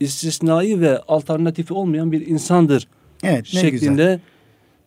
istisnai 0.00 0.80
ve 0.80 0.98
alternatifi 0.98 1.74
olmayan 1.74 2.12
bir 2.12 2.26
insandır. 2.26 2.88
Evet, 3.22 3.46
ne 3.54 3.60
şeklinde 3.60 3.80
güzel. 3.88 4.20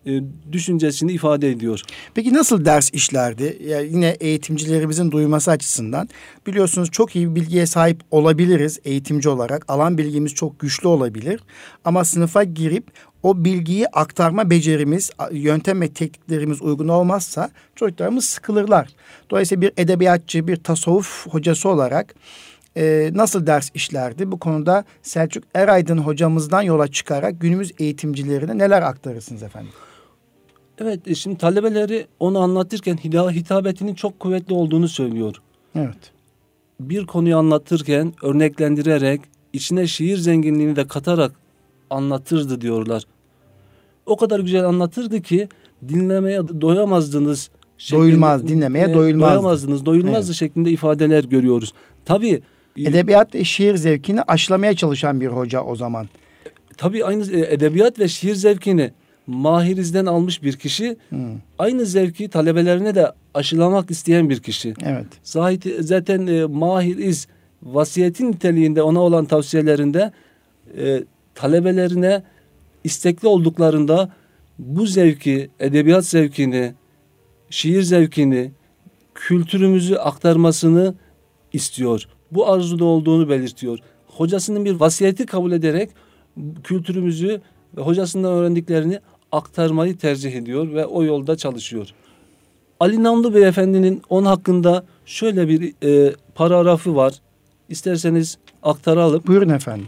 E, 0.06 0.23
düşüncesini 0.51 1.12
ifade 1.12 1.51
ediyor. 1.51 1.82
Peki 2.13 2.34
nasıl 2.34 2.65
ders 2.65 2.93
işlerdi? 2.93 3.58
Yani 3.67 3.88
yine 3.91 4.10
eğitimcilerimizin 4.19 5.12
duyması 5.12 5.51
açısından 5.51 6.10
biliyorsunuz 6.47 6.91
çok 6.91 7.15
iyi 7.15 7.30
bir 7.30 7.36
bilgiye 7.41 7.65
sahip 7.65 8.01
olabiliriz 8.12 8.80
eğitimci 8.86 9.30
olarak. 9.30 9.65
Alan 9.67 9.97
bilgimiz 9.97 10.34
çok 10.34 10.60
güçlü 10.60 10.88
olabilir. 10.88 11.39
Ama 11.86 12.06
sınıfa 12.06 12.43
girip 12.43 12.86
o 13.25 13.45
bilgiyi 13.45 13.88
aktarma 13.88 14.49
becerimiz, 14.49 15.11
yöntem 15.31 15.81
ve 15.81 15.88
tekniklerimiz 15.88 16.61
uygun 16.61 16.88
olmazsa 16.88 17.49
çocuklarımız 17.75 18.25
sıkılırlar. 18.25 18.89
Dolayısıyla 19.29 19.61
bir 19.61 19.71
edebiyatçı, 19.77 20.47
bir 20.47 20.55
tasavvuf 20.55 21.27
hocası 21.27 21.69
olarak 21.69 22.15
e, 22.77 23.11
nasıl 23.13 23.47
ders 23.47 23.69
işlerdi? 23.73 24.31
Bu 24.31 24.39
konuda 24.39 24.85
Selçuk 25.01 25.43
Eraydın 25.55 25.97
hocamızdan 25.97 26.61
yola 26.61 26.88
çıkarak 26.88 27.41
günümüz 27.41 27.71
eğitimcilerine 27.79 28.57
neler 28.57 28.81
aktarırsınız 28.81 29.43
efendim? 29.43 29.71
Evet, 30.77 31.07
e, 31.07 31.15
şimdi 31.15 31.38
talebeleri 31.38 32.07
onu 32.19 32.39
anlatırken 32.39 32.97
hitabetinin 32.97 33.95
çok 33.95 34.19
kuvvetli 34.19 34.53
olduğunu 34.53 34.88
söylüyor. 34.88 35.35
Evet. 35.75 36.11
Bir 36.79 37.05
konuyu 37.05 37.38
anlatırken 37.38 38.13
örneklendirerek, 38.23 39.21
içine 39.53 39.88
şiir 39.88 40.17
zenginliğini 40.17 40.75
de 40.75 40.88
katarak 40.88 41.31
anlatırdı 41.89 42.61
diyorlar. 42.61 43.03
O 44.06 44.15
kadar 44.18 44.39
güzel 44.39 44.65
anlatırdı 44.65 45.22
ki 45.22 45.50
dinlemeye 45.88 46.48
doyamazdınız. 46.62 47.50
Doyulmaz, 47.91 48.48
dinlemeye 48.48 48.94
doyulmaz. 48.94 49.30
Doyamazdınız, 49.30 49.86
doyulmazdı 49.86 50.26
evet. 50.26 50.36
şeklinde 50.36 50.72
ifadeler 50.72 51.24
görüyoruz. 51.24 51.74
Tabii 52.06 52.41
Edebiyat 52.78 53.36
ve 53.36 53.44
şiir 53.44 53.76
zevkini 53.76 54.22
aşılamaya 54.22 54.76
çalışan 54.76 55.22
bir 55.22 55.28
hoca 55.28 55.62
o 55.62 55.76
zaman. 55.76 56.08
Tabii 56.78 57.06
aynı 57.06 57.32
e, 57.32 57.54
edebiyat 57.54 58.00
ve 58.00 58.08
şiir 58.08 58.36
zevkini 58.36 58.91
Mahiriz'den 59.28 60.06
almış 60.06 60.44
bir 60.44 60.54
kişi 60.54 60.98
hmm. 61.10 61.20
aynı 61.60 61.86
zevki 61.86 62.30
talebelerine 62.30 62.96
de 62.96 63.12
aşılamak 63.34 63.91
isteyen 63.91 64.30
bir 64.30 64.39
kişi. 64.39 64.74
Evet. 64.84 65.06
Zahit, 65.24 65.65
zaten 65.80 66.28
e, 66.28 66.46
Mahiriz 66.46 67.28
vasiyetin 67.63 68.32
niteliğinde 68.32 68.82
ona 68.82 69.00
olan 69.00 69.26
tavsiyelerinde 69.26 70.12
e, 70.78 71.04
talebelerine 71.36 72.24
istekli 72.86 73.28
olduklarında 73.28 74.13
bu 74.60 74.86
zevki, 74.86 75.50
edebiyat 75.60 76.06
zevkini, 76.06 76.74
şiir 77.50 77.82
zevkini, 77.82 78.52
kültürümüzü 79.15 79.95
aktarmasını 79.95 80.95
istiyor 81.54 82.08
bu 82.32 82.52
arzuda 82.52 82.86
olduğunu 82.86 83.30
belirtiyor. 83.30 83.80
Hocasının 84.08 84.65
bir 84.65 84.74
vasiyeti 84.74 85.26
kabul 85.26 85.52
ederek 85.52 85.89
kültürümüzü 86.63 87.41
ve 87.78 87.82
hocasından 87.82 88.34
öğrendiklerini 88.34 89.00
aktarmayı 89.32 89.98
tercih 89.98 90.36
ediyor 90.36 90.74
ve 90.74 90.86
o 90.86 91.04
yolda 91.04 91.36
çalışıyor. 91.36 91.88
Ali 92.80 93.04
Namlı 93.04 93.36
Beyefendinin 93.36 94.02
onun 94.10 94.26
hakkında 94.26 94.86
şöyle 95.06 95.48
bir 95.48 95.74
e, 95.84 96.15
paragrafı 96.36 96.95
var. 96.95 97.13
İsterseniz 97.69 98.38
aktaralım. 98.63 99.24
Buyurun 99.28 99.50
efendim. 99.50 99.88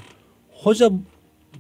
Hoca 0.52 0.92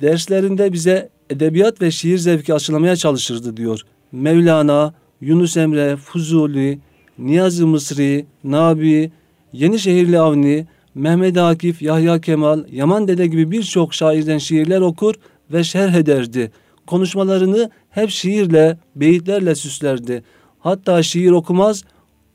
derslerinde 0.01 0.73
bize 0.73 1.09
edebiyat 1.29 1.81
ve 1.81 1.91
şiir 1.91 2.17
zevki 2.17 2.53
aşılamaya 2.53 2.95
çalışırdı 2.95 3.57
diyor. 3.57 3.81
Mevlana, 4.11 4.93
Yunus 5.21 5.57
Emre, 5.57 5.95
Fuzuli, 5.95 6.79
Niyazi 7.19 7.65
Mısri, 7.65 8.25
Nabi, 8.43 9.11
Yenişehirli 9.53 10.19
Avni, 10.19 10.67
Mehmet 10.95 11.37
Akif, 11.37 11.81
Yahya 11.81 12.21
Kemal, 12.21 12.63
Yaman 12.71 13.07
Dede 13.07 13.27
gibi 13.27 13.51
birçok 13.51 13.93
şairden 13.93 14.37
şiirler 14.37 14.81
okur 14.81 15.15
ve 15.51 15.63
şerh 15.63 15.93
ederdi. 15.93 16.51
Konuşmalarını 16.87 17.69
hep 17.89 18.09
şiirle, 18.09 18.77
beyitlerle 18.95 19.55
süslerdi. 19.55 20.23
Hatta 20.59 21.03
şiir 21.03 21.31
okumaz, 21.31 21.83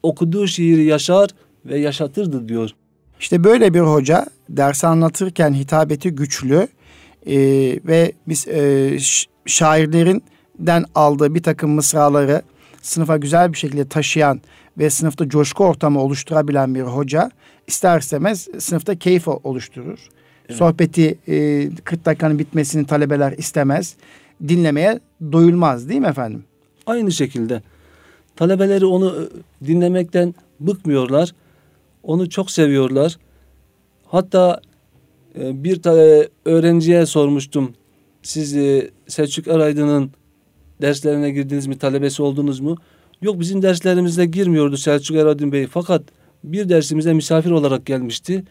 okuduğu 0.02 0.46
şiiri 0.46 0.85
yaşar 0.85 1.31
ve 1.66 1.78
yaşatırdı 1.78 2.48
diyor. 2.48 2.70
İşte 3.20 3.44
böyle 3.44 3.74
bir 3.74 3.81
hoca 3.81 4.26
ders 4.48 4.85
anlatırken 4.85 5.55
hitabeti 5.55 6.11
güçlü 6.11 6.68
e, 7.27 7.37
ve 7.87 8.13
biz 8.29 8.49
e, 8.49 8.99
şairlerinden 9.47 10.85
aldığı 10.95 11.35
bir 11.35 11.43
takım 11.43 11.71
mısraları 11.71 12.43
sınıfa 12.83 13.17
güzel 13.17 13.53
bir 13.53 13.59
şekilde 13.59 13.89
taşıyan 13.89 14.41
ve 14.79 14.91
sınıfta 14.91 15.29
coşku 15.29 15.65
ortamı 15.65 16.01
oluşturabilen 16.01 16.75
bir 16.75 16.81
hoca 16.81 17.31
ister 17.67 18.01
istemez 18.01 18.49
sınıfta 18.59 18.99
keyif 18.99 19.29
oluşturur. 19.29 20.09
Evet. 20.49 20.59
Sohbeti 20.59 21.19
e, 21.29 21.69
40 21.85 22.05
dakikanın 22.05 22.39
bitmesini 22.39 22.87
talebeler 22.87 23.33
istemez. 23.33 23.97
Dinlemeye 24.49 25.01
doyulmaz 25.33 25.89
değil 25.89 26.01
mi 26.01 26.07
efendim? 26.07 26.45
Aynı 26.87 27.13
şekilde. 27.13 27.63
Talebeleri 28.37 28.87
onu 28.87 29.17
e, 29.63 29.67
dinlemekten 29.67 30.35
bıkmıyorlar. 30.61 31.35
Onu 32.03 32.31
çok 32.31 32.51
seviyorlar. 32.51 33.19
Hatta 34.07 34.61
e, 35.38 35.64
bir 35.64 35.83
tane 35.83 36.29
öğrenciye 36.45 37.07
sormuştum. 37.07 37.75
Siz 38.23 38.57
e, 38.57 38.90
Selçuk 39.07 39.49
Araydın'ın 39.49 40.11
derslerine 40.83 41.31
girdiniz 41.31 41.66
mi, 41.66 41.79
talebesi 41.79 42.23
oldunuz 42.23 42.61
mu? 42.61 42.77
Yok 43.23 43.40
bizim 43.40 43.62
derslerimize 43.62 44.27
girmiyordu 44.27 44.77
Selçuk 44.77 45.16
Eraydın 45.16 45.53
Bey. 45.53 45.66
Fakat 45.66 46.03
bir 46.45 46.68
dersimize 46.68 47.12
misafir 47.12 47.51
olarak 47.51 47.87
gelmişti. 47.87 48.45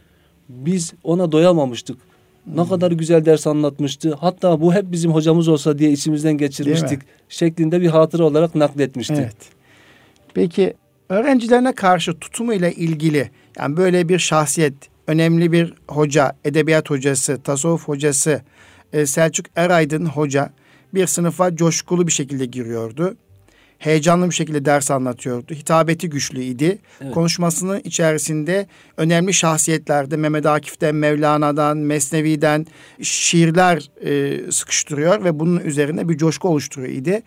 Biz 0.50 0.94
ona 1.04 1.32
doyamamıştık. 1.32 1.98
Hmm. 2.44 2.58
Ne 2.58 2.68
kadar 2.68 2.92
güzel 2.92 3.26
ders 3.26 3.48
anlatmıştı. 3.48 4.18
Hatta 4.20 4.62
bu 4.62 4.74
hep 4.74 4.92
bizim 4.92 5.12
hocamız 5.12 5.48
olsa 5.48 5.78
diye 5.80 5.92
içimizden 5.92 6.38
geçirmiştik. 6.38 7.00
Şeklinde 7.30 7.82
bir 7.82 7.88
hatıra 7.88 8.24
olarak 8.24 8.56
nakletmişti. 8.56 9.14
Evet. 9.14 9.36
Peki 10.34 10.74
öğrencilerine 11.10 11.76
karşı 11.76 12.20
tutumuyla 12.20 12.70
ilgili 12.70 13.32
yani 13.60 13.78
böyle 13.78 14.10
bir 14.10 14.20
şahsiyet, 14.20 14.74
önemli 15.08 15.52
bir 15.52 15.74
hoca, 15.88 16.34
edebiyat 16.46 16.90
hocası, 16.90 17.42
tasavvuf 17.42 17.88
hocası 17.88 18.42
e, 18.94 19.06
Selçuk 19.06 19.46
Eraydın 19.56 20.06
hoca 20.06 20.54
bir 20.94 21.08
sınıfa 21.08 21.56
coşkulu 21.56 22.08
bir 22.08 22.12
şekilde 22.12 22.46
giriyordu 22.46 23.16
heyecanlı 23.82 24.30
bir 24.30 24.36
şekilde 24.36 24.66
ders 24.66 24.92
anlatıyordu. 24.92 25.54
Hitabeti 25.54 26.10
güçlüydü. 26.10 26.78
Evet. 27.02 27.14
Konuşmasının 27.14 27.82
içerisinde 27.84 28.68
önemli 28.98 29.34
şahsiyetlerde 29.34 30.18
Mehmet 30.18 30.46
Akif'ten, 30.46 30.96
Mevlana'dan, 30.96 31.78
Mesnevi'den 31.78 32.66
şiirler 33.02 33.90
e, 34.06 34.52
sıkıştırıyor 34.52 35.24
ve 35.24 35.40
bunun 35.40 35.60
üzerine 35.60 36.10
bir 36.10 36.18
coşku 36.18 36.50
oluşturuyor 36.50 37.22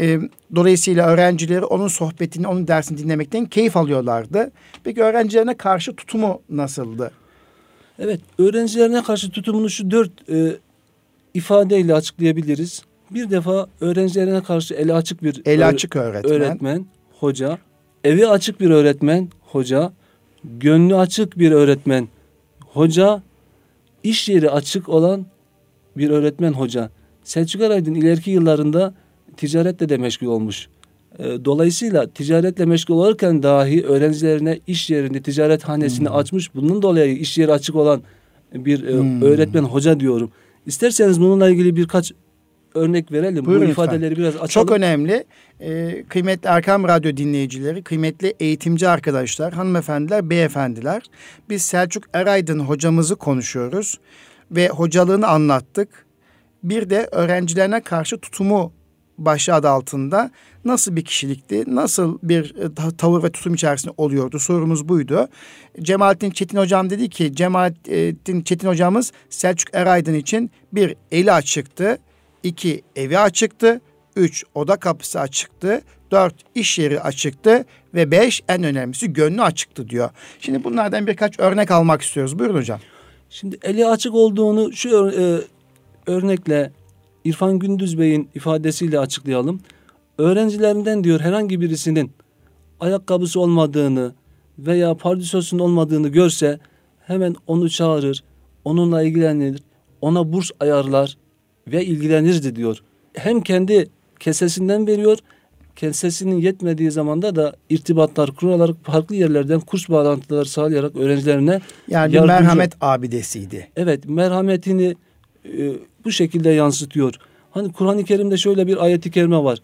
E, 0.00 0.18
dolayısıyla 0.54 1.06
öğrencileri 1.06 1.64
onun 1.64 1.88
sohbetini, 1.88 2.48
onun 2.48 2.68
dersini 2.68 2.98
dinlemekten 2.98 3.46
keyif 3.46 3.76
alıyorlardı. 3.76 4.50
Peki 4.84 5.02
öğrencilerine 5.02 5.56
karşı 5.56 5.96
tutumu 5.96 6.42
nasıldı? 6.50 7.10
Evet, 7.98 8.20
öğrencilerine 8.38 9.02
karşı 9.02 9.30
tutumunu 9.30 9.70
şu 9.70 9.90
dört 9.90 10.30
e, 10.30 10.56
ifadeyle 11.34 11.94
açıklayabiliriz. 11.94 12.82
Bir 13.10 13.30
defa 13.30 13.66
öğrencilerine 13.80 14.42
karşı 14.42 14.74
eli 14.74 14.94
açık 14.94 15.22
bir 15.22 15.42
eli 15.44 15.64
açık 15.64 15.96
öğretmen. 15.96 16.32
öğretmen, 16.32 16.86
hoca, 17.20 17.58
evi 18.04 18.28
açık 18.28 18.60
bir 18.60 18.70
öğretmen, 18.70 19.28
hoca, 19.40 19.92
gönlü 20.44 20.96
açık 20.96 21.38
bir 21.38 21.52
öğretmen, 21.52 22.08
hoca, 22.60 23.22
iş 24.02 24.28
yeri 24.28 24.50
açık 24.50 24.88
olan 24.88 25.26
bir 25.96 26.10
öğretmen 26.10 26.52
hoca. 26.52 26.90
Selçuk 27.24 27.62
Araydın 27.62 27.94
ileriki 27.94 28.30
yıllarında 28.30 28.94
ticaretle 29.36 29.88
de 29.88 29.96
meşgul 29.96 30.26
olmuş. 30.26 30.68
Ee, 31.18 31.44
dolayısıyla 31.44 32.06
ticaretle 32.06 32.64
meşgul 32.64 32.94
olurken 32.94 33.42
dahi 33.42 33.84
öğrencilerine 33.86 34.60
iş 34.66 34.90
yerini, 34.90 35.22
ticaret 35.22 35.64
hanesini 35.64 36.08
hmm. 36.08 36.16
açmış. 36.16 36.54
Bunun 36.54 36.82
dolayı 36.82 37.16
iş 37.16 37.38
yeri 37.38 37.52
açık 37.52 37.76
olan 37.76 38.02
bir 38.54 38.84
e, 38.84 38.92
hmm. 38.92 39.22
öğretmen 39.22 39.62
hoca 39.62 40.00
diyorum. 40.00 40.30
İsterseniz 40.66 41.20
bununla 41.20 41.50
ilgili 41.50 41.76
birkaç 41.76 42.12
örnek 42.74 43.12
verelim. 43.12 43.44
Buyurun 43.44 43.66
Bu 43.66 43.70
ifadeleri 43.70 44.10
lütfen. 44.10 44.22
biraz 44.22 44.34
açalım. 44.34 44.66
Çok 44.66 44.76
önemli. 44.76 45.24
Ee, 45.60 46.04
kıymetli 46.08 46.48
Erkam 46.48 46.84
Radyo 46.84 47.16
dinleyicileri, 47.16 47.82
kıymetli 47.82 48.34
eğitimci 48.40 48.88
arkadaşlar, 48.88 49.52
hanımefendiler, 49.52 50.30
beyefendiler. 50.30 51.02
Biz 51.48 51.62
Selçuk 51.62 52.04
Eraydın 52.12 52.58
hocamızı 52.58 53.16
konuşuyoruz 53.16 53.98
ve 54.50 54.68
hocalığını 54.68 55.26
anlattık. 55.26 55.88
Bir 56.62 56.90
de 56.90 57.08
öğrencilerine 57.12 57.80
karşı 57.80 58.18
tutumu 58.18 58.72
başlığı 59.18 59.54
adı 59.54 59.68
altında 59.68 60.30
nasıl 60.64 60.96
bir 60.96 61.04
kişilikti, 61.04 61.64
nasıl 61.66 62.18
bir 62.22 62.54
e, 62.56 62.94
tavır 62.96 63.22
ve 63.22 63.32
tutum 63.32 63.54
içerisinde 63.54 63.94
oluyordu 63.96 64.38
sorumuz 64.38 64.88
buydu. 64.88 65.28
Cemalettin 65.82 66.30
Çetin 66.30 66.58
hocam 66.58 66.90
dedi 66.90 67.08
ki 67.08 67.34
Cemalettin 67.34 68.42
Çetin 68.42 68.68
hocamız 68.68 69.12
Selçuk 69.30 69.74
Eraydın 69.74 70.14
için 70.14 70.50
bir 70.72 70.96
eli 71.12 71.32
açıktı, 71.32 71.98
İki, 72.42 72.82
evi 72.96 73.18
açıktı. 73.18 73.80
3 74.16 74.44
oda 74.54 74.76
kapısı 74.76 75.20
açıktı, 75.20 75.80
4 76.10 76.34
iş 76.54 76.78
yeri 76.78 77.00
açıktı 77.00 77.64
ve 77.94 78.10
5 78.10 78.42
en 78.48 78.62
önemlisi 78.62 79.12
gönlü 79.12 79.42
açıktı 79.42 79.88
diyor. 79.88 80.10
Şimdi 80.40 80.64
bunlardan 80.64 81.06
birkaç 81.06 81.40
örnek 81.40 81.70
almak 81.70 82.02
istiyoruz. 82.02 82.38
Buyurun 82.38 82.56
hocam. 82.56 82.80
Şimdi 83.30 83.58
eli 83.62 83.86
açık 83.86 84.14
olduğunu 84.14 84.72
şu 84.72 84.88
e, 84.88 85.24
örnekle 86.10 86.72
İrfan 87.24 87.58
Gündüz 87.58 87.98
Bey'in 87.98 88.28
ifadesiyle 88.34 88.98
açıklayalım. 88.98 89.60
Öğrencilerinden 90.18 91.04
diyor 91.04 91.20
herhangi 91.20 91.60
birisinin 91.60 92.10
ayakkabısı 92.80 93.40
olmadığını 93.40 94.12
veya 94.58 94.94
pardüsösünün 94.94 95.60
olmadığını 95.60 96.08
görse 96.08 96.58
hemen 97.06 97.36
onu 97.46 97.70
çağırır, 97.70 98.24
onunla 98.64 99.02
ilgilenir, 99.02 99.62
ona 100.00 100.32
burs 100.32 100.50
ayarlar 100.60 101.16
ve 101.68 101.84
ilgilenirdi 101.84 102.56
diyor. 102.56 102.78
Hem 103.14 103.40
kendi 103.40 103.88
kesesinden 104.20 104.86
veriyor, 104.86 105.18
kesesinin 105.76 106.40
yetmediği 106.40 106.90
zamanda 106.90 107.36
da 107.36 107.56
irtibatlar 107.70 108.30
kurularak 108.30 108.76
farklı 108.82 109.14
yerlerden 109.14 109.60
kurs 109.60 109.88
bağlantıları 109.88 110.48
sağlayarak 110.48 110.96
öğrencilerine 110.96 111.60
yani 111.88 112.12
bir 112.12 112.20
merhamet 112.20 112.72
abidesiydi. 112.80 113.68
Evet, 113.76 114.08
merhametini 114.08 114.96
e, 115.44 115.72
bu 116.04 116.10
şekilde 116.10 116.50
yansıtıyor. 116.50 117.14
Hani 117.50 117.72
Kur'an-ı 117.72 118.04
Kerim'de 118.04 118.36
şöyle 118.36 118.66
bir 118.66 118.84
ayeti 118.84 119.10
kerime 119.10 119.44
var. 119.44 119.58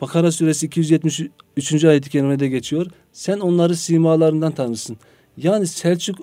Bakara 0.00 0.32
suresi 0.32 0.66
273. 0.66 1.84
ayet-i 1.84 2.10
kerimede 2.10 2.48
geçiyor. 2.48 2.86
Sen 3.12 3.38
onları 3.38 3.76
simalarından 3.76 4.52
tanırsın. 4.52 4.96
Yani 5.36 5.66
Selçuk 5.66 6.18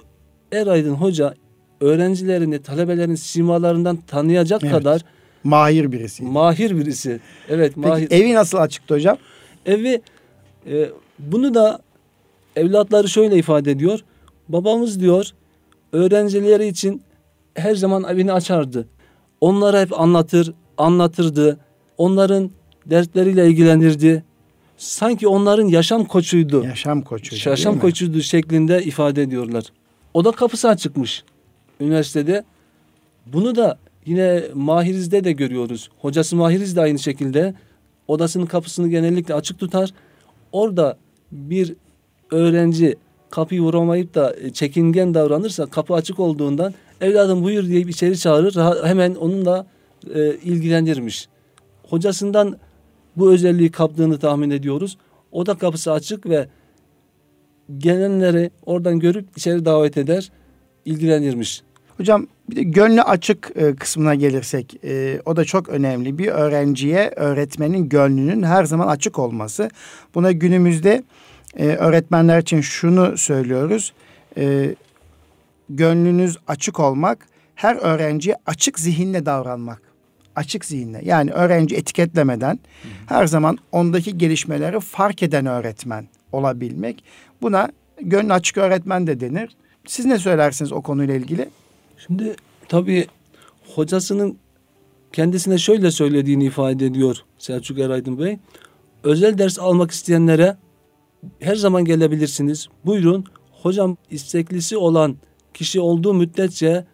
Eraydın 0.52 0.94
Hoca 0.94 1.34
öğrencilerini, 1.82 2.62
talebelerin 2.62 3.16
simalarından 3.16 3.98
tanıyacak 3.98 4.64
evet. 4.64 4.74
kadar 4.74 5.02
mahir 5.44 5.92
birisi. 5.92 6.24
Mahir 6.24 6.78
birisi. 6.78 7.20
Evet, 7.50 7.74
Peki, 7.76 7.88
mahir. 7.88 8.12
evi 8.12 8.34
nasıl 8.34 8.58
açıktı 8.58 8.94
hocam? 8.94 9.18
Evi 9.66 10.02
e, 10.68 10.90
bunu 11.20 11.54
da 11.54 11.80
evlatları 12.56 13.10
şöyle 13.10 13.38
ifade 13.38 13.72
ediyor. 13.72 14.00
Babamız 14.50 15.00
diyor 15.00 15.30
öğrencileri 15.92 16.68
için 16.68 17.02
her 17.54 17.76
zaman 17.76 18.04
evini 18.04 18.34
açardı. 18.34 18.88
Onlara 19.42 19.82
hep 19.82 20.00
anlatır, 20.00 20.54
anlatırdı. 20.78 21.60
Onların 21.98 22.52
dertleriyle 22.86 23.48
ilgilenirdi. 23.48 24.24
Sanki 24.78 25.28
onların 25.28 25.68
yaşam 25.68 26.06
koçuydu. 26.06 26.64
Yaşam 26.64 27.02
koçuydu. 27.02 27.50
Yaşam 27.50 27.80
koçuydu 27.80 28.22
şeklinde 28.22 28.84
ifade 28.84 29.22
ediyorlar. 29.22 29.64
O 30.14 30.26
da 30.26 30.32
kapısı 30.32 30.70
açıkmış 30.70 31.24
üniversitede. 31.80 32.44
Bunu 33.26 33.56
da 33.56 33.78
yine 34.06 34.44
Mahiriz'de 34.54 35.24
de 35.24 35.32
görüyoruz. 35.32 35.90
Hocası 36.00 36.36
Mahiriz 36.36 36.76
de 36.76 36.82
aynı 36.82 37.00
şekilde 37.00 37.54
odasının 38.08 38.46
kapısını 38.46 38.88
genellikle 38.88 39.34
açık 39.34 39.60
tutar. 39.60 39.94
Orada 40.52 40.98
bir 41.32 41.76
öğrenci 42.32 42.96
kapıyı 43.30 43.62
vuramayıp 43.62 44.16
da 44.16 44.36
çekingen 44.54 45.14
davranırsa 45.14 45.66
kapı 45.66 45.94
açık 45.94 46.20
olduğundan 46.20 46.74
evladım 47.02 47.44
buyur 47.44 47.66
diye 47.66 47.82
içeri 47.82 48.18
çağırır. 48.18 48.84
Hemen 48.86 49.16
onunla 49.16 49.68
e, 50.14 50.34
ilgilenirmiş. 50.34 51.28
Hocasından 51.90 52.58
bu 53.16 53.32
özelliği 53.32 53.72
kaptığını 53.72 54.20
tahmin 54.20 54.50
ediyoruz. 54.50 54.98
Oda 55.32 55.58
kapısı 55.58 55.92
açık 55.92 56.30
ve 56.30 56.48
gelenleri 57.78 58.52
oradan 58.66 59.00
görüp 59.00 59.26
içeri 59.38 59.66
davet 59.66 59.98
eder, 59.98 60.32
ilgilenirmiş. 60.86 61.62
Hocam 61.98 62.28
bir 62.50 62.56
de 62.56 62.64
gönlü 62.64 63.02
açık 63.02 63.52
e, 63.56 63.76
kısmına 63.76 64.16
gelirsek 64.16 64.76
e, 64.84 65.22
o 65.26 65.36
da 65.36 65.46
çok 65.46 65.70
önemli. 65.70 66.18
Bir 66.18 66.28
öğrenciye 66.28 67.14
öğretmenin 67.16 67.90
gönlünün 67.90 68.44
her 68.44 68.64
zaman 68.64 68.88
açık 68.88 69.20
olması. 69.20 69.70
Buna 70.16 70.32
günümüzde 70.32 71.04
e, 71.58 71.68
öğretmenler 71.68 72.42
için 72.42 72.62
şunu 72.62 73.18
söylüyoruz. 73.18 73.94
Gönlünüz 75.70 76.38
açık 76.48 76.80
olmak, 76.80 77.28
her 77.56 77.76
öğrenciye 77.76 78.36
açık 78.46 78.80
zihinle 78.80 79.26
davranmak 79.26 79.90
açık 80.40 80.66
zihinle 80.66 81.02
yani 81.04 81.32
öğrenci 81.32 81.76
etiketlemeden 81.76 82.60
hı 82.82 82.88
hı. 82.88 82.92
her 83.06 83.28
zaman 83.28 83.58
ondaki 83.72 84.18
gelişmeleri 84.18 84.80
fark 84.80 85.24
eden 85.24 85.46
öğretmen 85.46 86.08
olabilmek. 86.32 87.04
Buna 87.42 87.70
gönlü 88.02 88.34
açık 88.34 88.58
öğretmen 88.58 89.08
de 89.08 89.20
denir. 89.20 89.56
Siz 89.88 90.06
ne 90.06 90.20
söylersiniz 90.20 90.72
o 90.72 90.82
konuyla 90.82 91.16
ilgili? 91.16 91.50
Şimdi 91.98 92.36
tabii 92.68 93.08
hocasının 93.76 94.38
kendisine 95.14 95.58
şöyle 95.58 95.92
söylediğini 95.92 96.46
ifade 96.46 96.86
ediyor 96.86 97.18
Selçuk 97.38 97.80
Eraydın 97.80 98.20
Bey. 98.20 98.38
Özel 99.04 99.38
ders 99.38 99.60
almak 99.60 99.92
isteyenlere 99.92 100.58
her 101.40 101.56
zaman 101.56 101.86
gelebilirsiniz. 101.86 102.68
Buyurun 102.86 103.26
hocam 103.52 103.98
isteklisi 104.10 104.78
olan 104.78 105.18
kişi 105.60 105.80
olduğu 105.80 106.14
müddetçe 106.14 106.86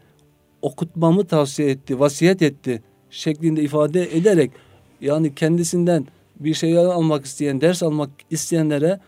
okutmamı 0.61 1.25
tavsiye 1.25 1.69
etti, 1.69 1.99
vasiyet 1.99 2.41
etti 2.41 2.81
şeklinde 3.09 3.61
ifade 3.61 4.17
ederek 4.17 4.51
yani 5.01 5.35
kendisinden 5.35 6.07
bir 6.39 6.53
şey 6.53 6.77
almak 6.77 7.25
isteyen, 7.25 7.61
ders 7.61 7.83
almak 7.83 8.09
isteyenlere 8.29 8.99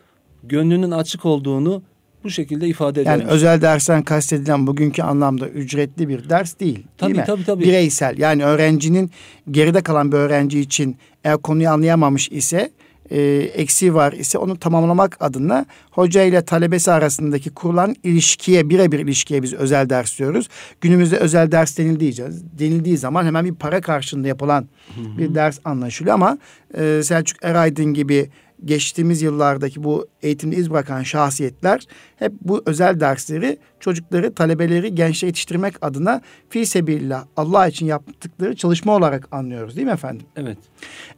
gönlünün 0.42 0.90
açık 0.90 1.24
olduğunu 1.24 1.82
bu 2.24 2.30
şekilde 2.30 2.68
ifade 2.68 3.02
eder. 3.02 3.10
Yani 3.10 3.24
özel 3.24 3.60
dersten 3.60 4.02
kastedilen 4.02 4.66
bugünkü 4.66 5.02
anlamda 5.02 5.48
ücretli 5.48 6.08
bir 6.08 6.28
ders 6.28 6.60
değil. 6.60 6.86
Tabii 6.98 7.08
değil 7.08 7.20
mi? 7.20 7.26
tabii 7.26 7.44
tabii. 7.44 7.64
Bireysel 7.64 8.18
yani 8.18 8.44
öğrencinin 8.44 9.10
geride 9.50 9.82
kalan 9.82 10.12
bir 10.12 10.16
öğrenci 10.16 10.60
için 10.60 10.96
eğer 11.24 11.38
konuyu 11.38 11.70
anlayamamış 11.70 12.28
ise 12.28 12.70
e, 13.10 13.20
eksiği 13.54 13.94
var 13.94 14.12
ise 14.12 14.38
onu 14.38 14.56
tamamlamak 14.58 15.16
adına 15.20 15.66
hoca 15.90 16.22
ile 16.22 16.44
talebesi 16.44 16.92
arasındaki 16.92 17.50
kurulan 17.50 17.94
ilişkiye 18.02 18.70
birebir 18.70 18.98
ilişkiye 18.98 19.42
biz 19.42 19.54
özel 19.54 19.90
ders 19.90 20.18
diyoruz. 20.18 20.48
Günümüzde 20.80 21.16
özel 21.16 21.52
ders 21.52 21.78
denildiği, 21.78 22.14
denildiği 22.58 22.98
zaman 22.98 23.24
hemen 23.26 23.44
bir 23.44 23.54
para 23.54 23.80
karşılığında 23.80 24.28
yapılan 24.28 24.68
hı 24.94 25.00
hı. 25.00 25.18
bir 25.18 25.34
ders 25.34 25.58
anlaşılıyor 25.64 26.14
ama 26.14 26.38
e, 26.78 27.00
Selçuk 27.04 27.44
Eraydın 27.44 27.94
gibi 27.94 28.30
geçtiğimiz 28.64 29.22
yıllardaki 29.22 29.84
bu 29.84 30.06
eğitimde 30.22 30.56
iz 30.56 30.70
bırakan 30.70 31.02
şahsiyetler 31.02 31.86
hep 32.16 32.32
bu 32.40 32.62
özel 32.66 33.00
dersleri 33.00 33.58
çocukları, 33.80 34.34
talebeleri, 34.34 34.94
gençleri 34.94 35.28
yetiştirmek 35.28 35.74
adına 35.80 36.20
fi 36.50 36.66
sebillah 36.66 37.24
Allah 37.36 37.68
için 37.68 37.86
yaptıkları 37.86 38.56
çalışma 38.56 38.96
olarak 38.96 39.28
anlıyoruz 39.32 39.76
değil 39.76 39.86
mi 39.86 39.92
efendim? 39.92 40.26
Evet. 40.36 40.58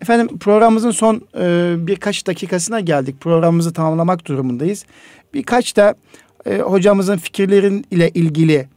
Efendim 0.03 0.38
programımızın 0.38 0.90
son 0.90 1.22
e, 1.38 1.74
birkaç 1.79 2.26
dakikasına 2.26 2.81
geldik. 2.81 3.20
Programımızı 3.20 3.72
tamamlamak 3.72 4.26
durumundayız. 4.26 4.85
Birkaç 5.35 5.76
da 5.76 5.94
e, 6.46 6.59
hocamızın 6.59 7.16
fikirlerin 7.16 7.85
ile 7.90 8.11
ilgili 8.11 8.68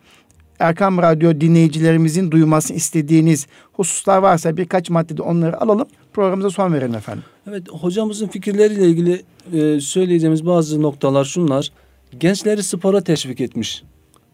Erkam 0.64 0.98
Radyo 0.98 1.42
dinleyicilerimizin 1.42 2.32
duymasını 2.32 2.78
istediğiniz 2.78 3.48
hususlar 3.74 4.18
varsa 4.18 4.58
birkaç 4.58 4.90
maddede 4.90 5.22
onları 5.22 5.62
alalım. 5.62 5.88
Programımıza 6.14 6.50
son 6.50 6.74
verelim 6.74 6.96
efendim. 6.96 7.24
Evet 7.50 7.70
hocamızın 7.70 8.28
fikirleriyle 8.28 8.88
ilgili 8.88 9.24
e, 9.54 9.80
söyleyeceğimiz 9.80 10.46
bazı 10.46 10.82
noktalar 10.82 11.26
şunlar. 11.26 11.72
Gençleri 12.20 12.64
spora 12.64 13.02
teşvik 13.02 13.42
etmiş. 13.42 13.84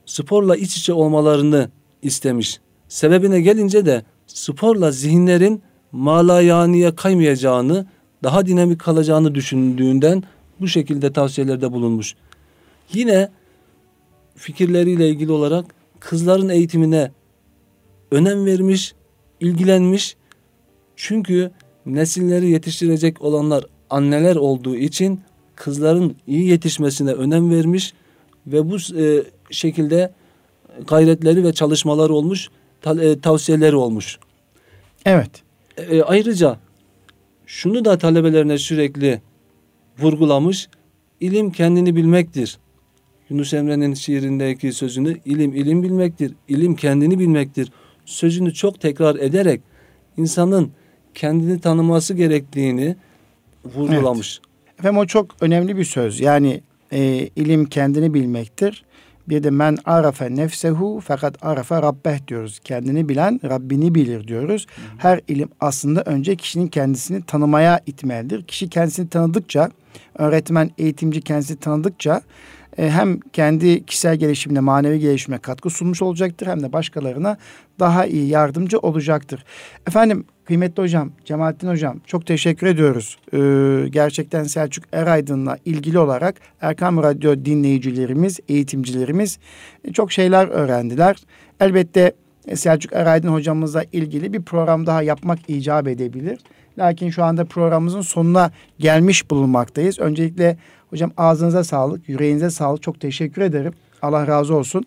Sporla 0.05 0.55
iç 0.55 0.77
içe 0.77 0.93
olmalarını 0.93 1.69
istemiş. 2.01 2.59
Sebebine 2.87 3.41
gelince 3.41 3.85
de 3.85 4.03
sporla 4.27 4.91
zihinlerin 4.91 5.61
malayaniye 5.91 6.95
kaymayacağını, 6.95 7.85
daha 8.23 8.45
dinamik 8.45 8.79
kalacağını 8.79 9.35
düşündüğünden 9.35 10.23
bu 10.59 10.67
şekilde 10.67 11.13
tavsiyelerde 11.13 11.71
bulunmuş. 11.71 12.15
Yine 12.93 13.29
fikirleriyle 14.35 15.09
ilgili 15.09 15.31
olarak 15.31 15.78
kızların 15.99 16.49
eğitimine 16.49 17.11
önem 18.11 18.45
vermiş, 18.45 18.93
ilgilenmiş. 19.39 20.15
Çünkü 20.95 21.51
nesilleri 21.85 22.49
yetiştirecek 22.49 23.21
olanlar 23.21 23.65
anneler 23.89 24.35
olduğu 24.35 24.75
için 24.75 25.21
kızların 25.55 26.15
iyi 26.27 26.47
yetişmesine 26.47 27.11
önem 27.11 27.51
vermiş 27.51 27.93
ve 28.47 28.69
bu 28.69 28.75
e, 28.75 29.23
şekilde 29.51 30.13
gayretleri 30.87 31.43
ve 31.43 31.53
çalışmaları 31.53 32.13
olmuş, 32.13 32.49
ta, 32.81 33.03
e, 33.03 33.19
tavsiyeleri 33.19 33.75
olmuş. 33.75 34.19
Evet. 35.05 35.31
E, 35.77 36.01
ayrıca 36.01 36.57
şunu 37.45 37.85
da 37.85 37.97
talebelerine 37.97 38.57
sürekli 38.57 39.21
vurgulamış. 39.99 40.69
İlim 41.19 41.51
kendini 41.51 41.95
bilmektir. 41.95 42.57
Yunus 43.29 43.53
Emre'nin 43.53 43.93
şiirindeki 43.93 44.73
sözünü 44.73 45.17
ilim 45.25 45.55
ilim 45.55 45.83
bilmektir. 45.83 46.33
İlim 46.47 46.75
kendini 46.75 47.19
bilmektir. 47.19 47.71
Sözünü 48.05 48.53
çok 48.53 48.81
tekrar 48.81 49.15
ederek 49.15 49.61
insanın 50.17 50.71
kendini 51.13 51.59
tanıması 51.59 52.13
gerektiğini 52.13 52.95
vurgulamış. 53.65 54.39
Evet. 54.43 54.79
Efendim 54.79 54.97
o 54.97 55.05
çok 55.05 55.35
önemli 55.41 55.77
bir 55.77 55.83
söz. 55.83 56.19
Yani 56.19 56.61
e, 56.91 57.29
ilim 57.35 57.65
kendini 57.65 58.13
bilmektir. 58.13 58.83
Bir 59.29 59.43
de 59.43 59.49
men 59.49 59.77
arafe 59.85 60.35
nefsehu 60.35 61.01
fakat 61.05 61.45
arafe 61.45 61.75
rabbeh 61.75 62.27
diyoruz. 62.27 62.59
Kendini 62.63 63.09
bilen 63.09 63.39
Rabbini 63.43 63.95
bilir 63.95 64.27
diyoruz. 64.27 64.67
Her 64.97 65.21
ilim 65.27 65.49
aslında 65.59 66.01
önce 66.01 66.35
kişinin 66.35 66.67
kendisini 66.67 67.21
tanımaya 67.23 67.79
itmelidir. 67.85 68.43
Kişi 68.43 68.69
kendisini 68.69 69.09
tanıdıkça, 69.09 69.69
öğretmen, 70.17 70.71
eğitimci 70.77 71.21
kendisini 71.21 71.59
tanıdıkça 71.59 72.21
hem 72.87 73.19
kendi 73.19 73.85
kişisel 73.85 74.15
gelişimine, 74.15 74.59
manevi 74.59 74.99
gelişimine 74.99 75.39
katkı 75.39 75.69
sunmuş 75.69 76.01
olacaktır 76.01 76.47
hem 76.47 76.63
de 76.63 76.73
başkalarına 76.73 77.37
daha 77.79 78.05
iyi 78.05 78.27
yardımcı 78.27 78.79
olacaktır. 78.79 79.43
Efendim 79.87 80.25
kıymetli 80.45 80.83
hocam, 80.83 81.11
Cemalettin 81.25 81.67
hocam 81.67 81.99
çok 82.05 82.25
teşekkür 82.25 82.67
ediyoruz. 82.67 83.17
Ee, 83.33 83.89
gerçekten 83.89 84.43
Selçuk 84.43 84.83
Eraydın'la 84.91 85.57
ilgili 85.65 85.99
olarak 85.99 86.35
Erkam 86.61 87.03
Radyo 87.03 87.45
dinleyicilerimiz, 87.45 88.39
eğitimcilerimiz 88.49 89.39
e, 89.85 89.93
çok 89.93 90.11
şeyler 90.11 90.47
öğrendiler. 90.47 91.15
Elbette 91.59 92.13
e, 92.47 92.55
Selçuk 92.55 92.93
Eraydın 92.93 93.29
hocamızla 93.29 93.83
ilgili 93.91 94.33
bir 94.33 94.41
program 94.41 94.85
daha 94.85 95.01
yapmak 95.01 95.39
icap 95.47 95.87
edebilir. 95.87 96.39
Lakin 96.77 97.09
şu 97.09 97.23
anda 97.23 97.45
programımızın 97.45 98.01
sonuna 98.01 98.51
gelmiş 98.79 99.31
bulunmaktayız. 99.31 99.99
Öncelikle 99.99 100.57
hocam 100.89 101.11
ağzınıza 101.17 101.63
sağlık, 101.63 102.09
yüreğinize 102.09 102.49
sağlık. 102.49 102.81
Çok 102.81 102.99
teşekkür 102.99 103.41
ederim. 103.41 103.73
Allah 104.01 104.27
razı 104.27 104.55
olsun. 104.55 104.85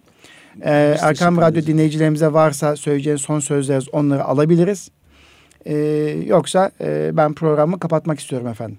Ee, 0.60 0.96
Erkam 1.00 1.36
Radyo 1.36 1.66
dinleyicilerimize 1.66 2.32
varsa 2.32 2.76
söyleyeceğiniz 2.76 3.22
son 3.22 3.40
sözleriniz 3.40 3.88
onları 3.92 4.24
alabiliriz. 4.24 4.90
Ee, 5.66 5.74
yoksa 6.26 6.70
e, 6.80 7.10
ben 7.16 7.34
programı 7.34 7.78
kapatmak 7.78 8.20
istiyorum 8.20 8.48
efendim. 8.48 8.78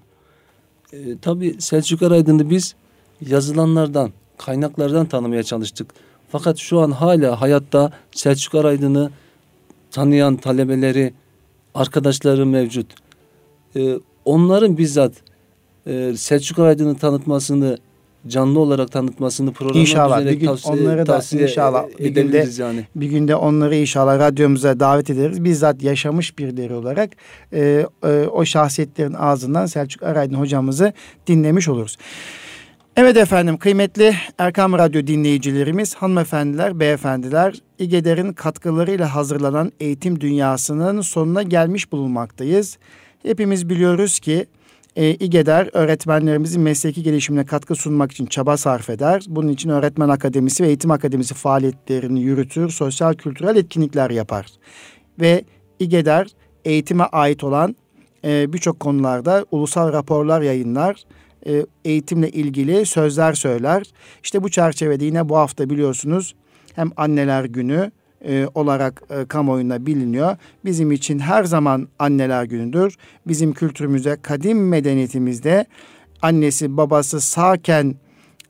E, 0.92 1.18
tabii 1.22 1.56
Selçuk 1.60 2.02
Araydın'ı 2.02 2.50
biz 2.50 2.74
yazılanlardan, 3.20 4.10
kaynaklardan 4.38 5.06
tanımaya 5.06 5.42
çalıştık. 5.42 5.90
Fakat 6.28 6.58
şu 6.58 6.80
an 6.80 6.90
hala 6.90 7.40
hayatta 7.40 7.92
Selçuk 8.12 8.54
Araydın'ı 8.54 9.10
tanıyan 9.90 10.36
talebeleri, 10.36 11.14
arkadaşları 11.74 12.46
mevcut. 12.46 12.94
E, 13.76 13.94
onların 14.24 14.78
bizzat 14.78 15.12
e, 15.86 16.16
Selçuk 16.16 16.58
Araydın'ı 16.58 16.94
tanıtmasını 16.94 17.78
canlı 18.26 18.60
olarak 18.60 18.92
tanıtmasını 18.92 19.52
programı 19.52 19.80
inşallah 19.80 20.24
bir 20.24 20.32
gün 20.32 20.46
tavsiye, 20.46 20.74
onları 20.74 21.06
da 21.06 21.22
inşallah 21.32 21.84
bir 21.98 22.08
günde 22.08 22.48
yani. 22.58 22.86
bir 22.96 23.06
günde 23.06 23.36
onları 23.36 23.76
inşallah 23.76 24.18
radyomuza 24.18 24.80
davet 24.80 25.10
ederiz. 25.10 25.44
Bizzat 25.44 25.82
yaşamış 25.82 26.38
birileri 26.38 26.74
olarak 26.74 27.10
e, 27.52 27.86
e, 28.04 28.26
o 28.32 28.44
şahsiyetlerin 28.44 29.14
ağzından 29.14 29.66
Selçuk 29.66 30.02
Araydın 30.02 30.34
hocamızı 30.34 30.92
dinlemiş 31.26 31.68
oluruz. 31.68 31.96
Evet 32.96 33.16
efendim 33.16 33.56
kıymetli 33.56 34.14
Erkam 34.38 34.72
Radyo 34.72 35.06
dinleyicilerimiz, 35.06 35.94
hanımefendiler, 35.94 36.80
beyefendiler, 36.80 37.54
İGEDER'in 37.78 38.32
katkılarıyla 38.32 39.14
hazırlanan 39.14 39.72
eğitim 39.80 40.20
dünyasının 40.20 41.00
sonuna 41.00 41.42
gelmiş 41.42 41.92
bulunmaktayız. 41.92 42.78
Hepimiz 43.22 43.68
biliyoruz 43.68 44.18
ki 44.18 44.46
e, 44.96 45.14
İGEDER 45.14 45.70
öğretmenlerimizin 45.72 46.62
mesleki 46.62 47.02
gelişimine 47.02 47.44
katkı 47.44 47.74
sunmak 47.74 48.12
için 48.12 48.26
çaba 48.26 48.56
sarf 48.56 48.90
eder. 48.90 49.24
Bunun 49.28 49.48
için 49.48 49.70
öğretmen 49.70 50.08
akademisi 50.08 50.62
ve 50.64 50.66
eğitim 50.66 50.90
akademisi 50.90 51.34
faaliyetlerini 51.34 52.20
yürütür, 52.20 52.70
sosyal 52.70 53.14
kültürel 53.14 53.56
etkinlikler 53.56 54.10
yapar. 54.10 54.46
Ve 55.20 55.44
İGEDER 55.78 56.28
eğitime 56.64 57.04
ait 57.04 57.44
olan 57.44 57.76
e, 58.24 58.52
birçok 58.52 58.80
konularda 58.80 59.46
ulusal 59.50 59.92
raporlar 59.92 60.42
yayınlar, 60.42 61.04
e, 61.46 61.66
eğitimle 61.84 62.30
ilgili 62.30 62.86
sözler 62.86 63.32
söyler. 63.32 63.82
İşte 64.22 64.42
bu 64.42 64.48
çerçevede 64.48 65.04
yine 65.04 65.28
bu 65.28 65.36
hafta 65.36 65.70
biliyorsunuz 65.70 66.34
hem 66.74 66.90
anneler 66.96 67.44
günü 67.44 67.90
e, 68.28 68.48
olarak 68.54 69.02
e, 69.10 69.24
kamuoyunda 69.24 69.86
biliniyor. 69.86 70.36
Bizim 70.64 70.92
için 70.92 71.18
her 71.18 71.44
zaman 71.44 71.88
anneler 71.98 72.44
günüdür. 72.44 72.96
Bizim 73.26 73.52
kültürümüzde, 73.52 74.16
kadim 74.22 74.68
medeniyetimizde 74.68 75.66
annesi 76.22 76.76
babası 76.76 77.20
sağken, 77.20 77.94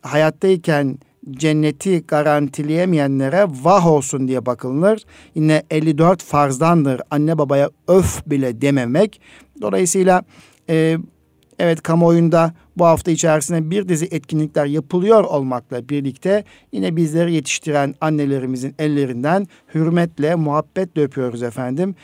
hayattayken 0.02 0.98
cenneti 1.30 2.04
garantileyemeyenlere 2.08 3.46
vah 3.62 3.86
olsun 3.86 4.28
diye 4.28 4.46
bakılır. 4.46 5.04
Yine 5.34 5.62
54 5.70 6.22
farzdandır 6.22 7.00
anne 7.10 7.38
babaya 7.38 7.70
öf 7.88 8.26
bile 8.26 8.60
dememek. 8.60 9.20
Dolayısıyla 9.62 10.22
e, 10.68 10.98
Evet 11.58 11.82
kamuoyunda 11.82 12.52
bu 12.76 12.84
hafta 12.84 13.10
içerisinde 13.10 13.70
bir 13.70 13.88
dizi 13.88 14.08
etkinlikler 14.10 14.66
yapılıyor 14.66 15.24
olmakla 15.24 15.88
birlikte 15.88 16.44
yine 16.72 16.96
bizleri 16.96 17.34
yetiştiren 17.34 17.94
annelerimizin 18.00 18.74
ellerinden 18.78 19.46
hürmetle, 19.74 20.34
muhabbetle 20.34 21.02
öpüyoruz 21.02 21.42
efendim. 21.42 21.94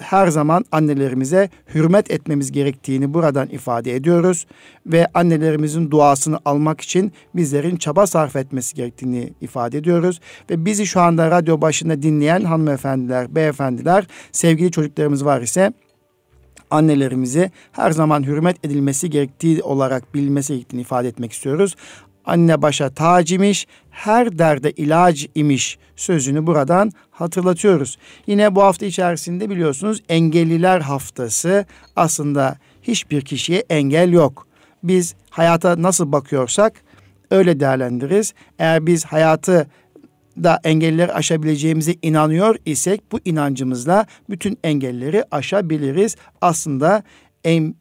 Her 0.00 0.28
zaman 0.28 0.64
annelerimize 0.72 1.50
hürmet 1.74 2.10
etmemiz 2.10 2.52
gerektiğini 2.52 3.14
buradan 3.14 3.48
ifade 3.48 3.94
ediyoruz 3.94 4.46
ve 4.86 5.06
annelerimizin 5.14 5.90
duasını 5.90 6.38
almak 6.44 6.80
için 6.80 7.12
bizlerin 7.34 7.76
çaba 7.76 8.06
sarf 8.06 8.36
etmesi 8.36 8.74
gerektiğini 8.74 9.32
ifade 9.40 9.78
ediyoruz 9.78 10.20
ve 10.50 10.64
bizi 10.64 10.86
şu 10.86 11.00
anda 11.00 11.30
radyo 11.30 11.60
başında 11.60 12.02
dinleyen 12.02 12.44
hanımefendiler, 12.44 13.34
beyefendiler, 13.34 14.06
sevgili 14.32 14.70
çocuklarımız 14.70 15.24
var 15.24 15.40
ise 15.40 15.72
annelerimizi 16.70 17.50
her 17.72 17.90
zaman 17.90 18.22
hürmet 18.22 18.64
edilmesi 18.64 19.10
gerektiği 19.10 19.62
olarak 19.62 20.14
bilmesi 20.14 20.52
gerektiğini 20.54 20.80
ifade 20.80 21.08
etmek 21.08 21.32
istiyoruz. 21.32 21.76
Anne 22.24 22.62
başa 22.62 22.90
tac 22.90 23.34
imiş, 23.34 23.66
her 23.90 24.38
derde 24.38 24.70
ilaç 24.70 25.28
imiş 25.34 25.78
sözünü 25.96 26.46
buradan 26.46 26.92
hatırlatıyoruz. 27.10 27.98
Yine 28.26 28.54
bu 28.54 28.62
hafta 28.62 28.86
içerisinde 28.86 29.50
biliyorsunuz 29.50 30.02
engelliler 30.08 30.80
haftası 30.80 31.66
aslında 31.96 32.58
hiçbir 32.82 33.20
kişiye 33.20 33.64
engel 33.70 34.12
yok. 34.12 34.46
Biz 34.82 35.14
hayata 35.30 35.82
nasıl 35.82 36.12
bakıyorsak 36.12 36.72
öyle 37.30 37.60
değerlendiririz. 37.60 38.34
Eğer 38.58 38.86
biz 38.86 39.04
hayatı 39.04 39.66
da 40.42 40.60
engelleri 40.64 41.12
aşabileceğimize 41.12 41.94
inanıyor 42.02 42.56
isek 42.66 43.12
bu 43.12 43.20
inancımızla 43.24 44.06
bütün 44.30 44.58
engelleri 44.64 45.24
aşabiliriz. 45.30 46.16
Aslında 46.40 47.02
en, 47.44 47.74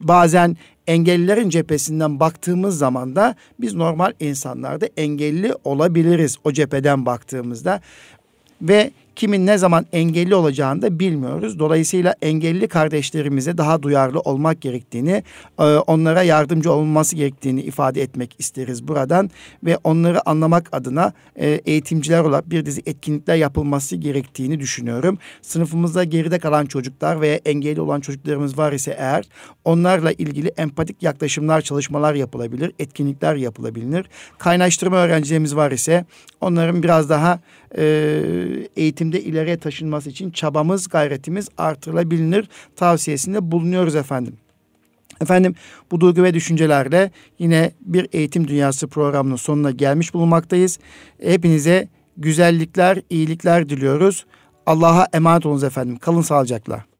bazen 0.00 0.56
engellilerin 0.86 1.50
cephesinden 1.50 2.20
baktığımız 2.20 2.78
zaman 2.78 3.16
da 3.16 3.34
biz 3.60 3.74
normal 3.74 4.12
insanlarda 4.20 4.88
engelli 4.96 5.54
olabiliriz 5.64 6.36
o 6.44 6.52
cepheden 6.52 7.06
baktığımızda 7.06 7.80
ve 8.62 8.90
kimin 9.16 9.46
ne 9.46 9.58
zaman 9.58 9.86
engelli 9.92 10.34
olacağını 10.34 10.82
da 10.82 10.98
bilmiyoruz. 10.98 11.58
Dolayısıyla 11.58 12.14
engelli 12.22 12.68
kardeşlerimize 12.68 13.58
daha 13.58 13.82
duyarlı 13.82 14.20
olmak 14.20 14.60
gerektiğini, 14.60 15.22
e, 15.58 15.62
onlara 15.62 16.22
yardımcı 16.22 16.72
olması 16.72 17.16
gerektiğini 17.16 17.60
ifade 17.60 18.02
etmek 18.02 18.36
isteriz 18.38 18.88
buradan 18.88 19.30
ve 19.64 19.78
onları 19.84 20.28
anlamak 20.28 20.68
adına 20.72 21.12
e, 21.36 21.48
eğitimciler 21.48 22.20
olarak 22.20 22.50
bir 22.50 22.66
dizi 22.66 22.82
etkinlikler 22.86 23.36
yapılması 23.36 23.96
gerektiğini 23.96 24.60
düşünüyorum. 24.60 25.18
Sınıfımızda 25.42 26.04
geride 26.04 26.38
kalan 26.38 26.66
çocuklar 26.66 27.20
veya 27.20 27.40
engelli 27.44 27.80
olan 27.80 28.00
çocuklarımız 28.00 28.58
var 28.58 28.72
ise 28.72 28.96
eğer 28.98 29.24
onlarla 29.64 30.12
ilgili 30.12 30.48
empatik 30.48 31.02
yaklaşımlar, 31.02 31.60
çalışmalar 31.60 32.14
yapılabilir, 32.14 32.72
etkinlikler 32.78 33.36
yapılabilir. 33.36 34.06
Kaynaştırma 34.38 34.96
öğrencilerimiz 34.96 35.56
var 35.56 35.70
ise 35.70 36.04
onların 36.40 36.82
biraz 36.82 37.10
daha 37.10 37.40
e, 37.76 38.22
eğitimde 38.76 39.22
ileriye 39.22 39.56
taşınması 39.56 40.10
için 40.10 40.30
çabamız, 40.30 40.88
gayretimiz 40.88 41.48
artırılabilir 41.58 42.48
tavsiyesinde 42.76 43.50
bulunuyoruz 43.50 43.96
efendim. 43.96 44.36
Efendim 45.20 45.54
bu 45.90 46.00
duygu 46.00 46.22
ve 46.22 46.34
düşüncelerle 46.34 47.10
yine 47.38 47.72
bir 47.80 48.08
eğitim 48.12 48.48
dünyası 48.48 48.88
programının 48.88 49.36
sonuna 49.36 49.70
gelmiş 49.70 50.14
bulunmaktayız. 50.14 50.78
Hepinize 51.22 51.88
güzellikler, 52.16 53.02
iyilikler 53.10 53.68
diliyoruz. 53.68 54.26
Allah'a 54.66 55.06
emanet 55.12 55.46
olunuz 55.46 55.64
efendim. 55.64 55.98
Kalın 55.98 56.22
sağlıcakla. 56.22 56.95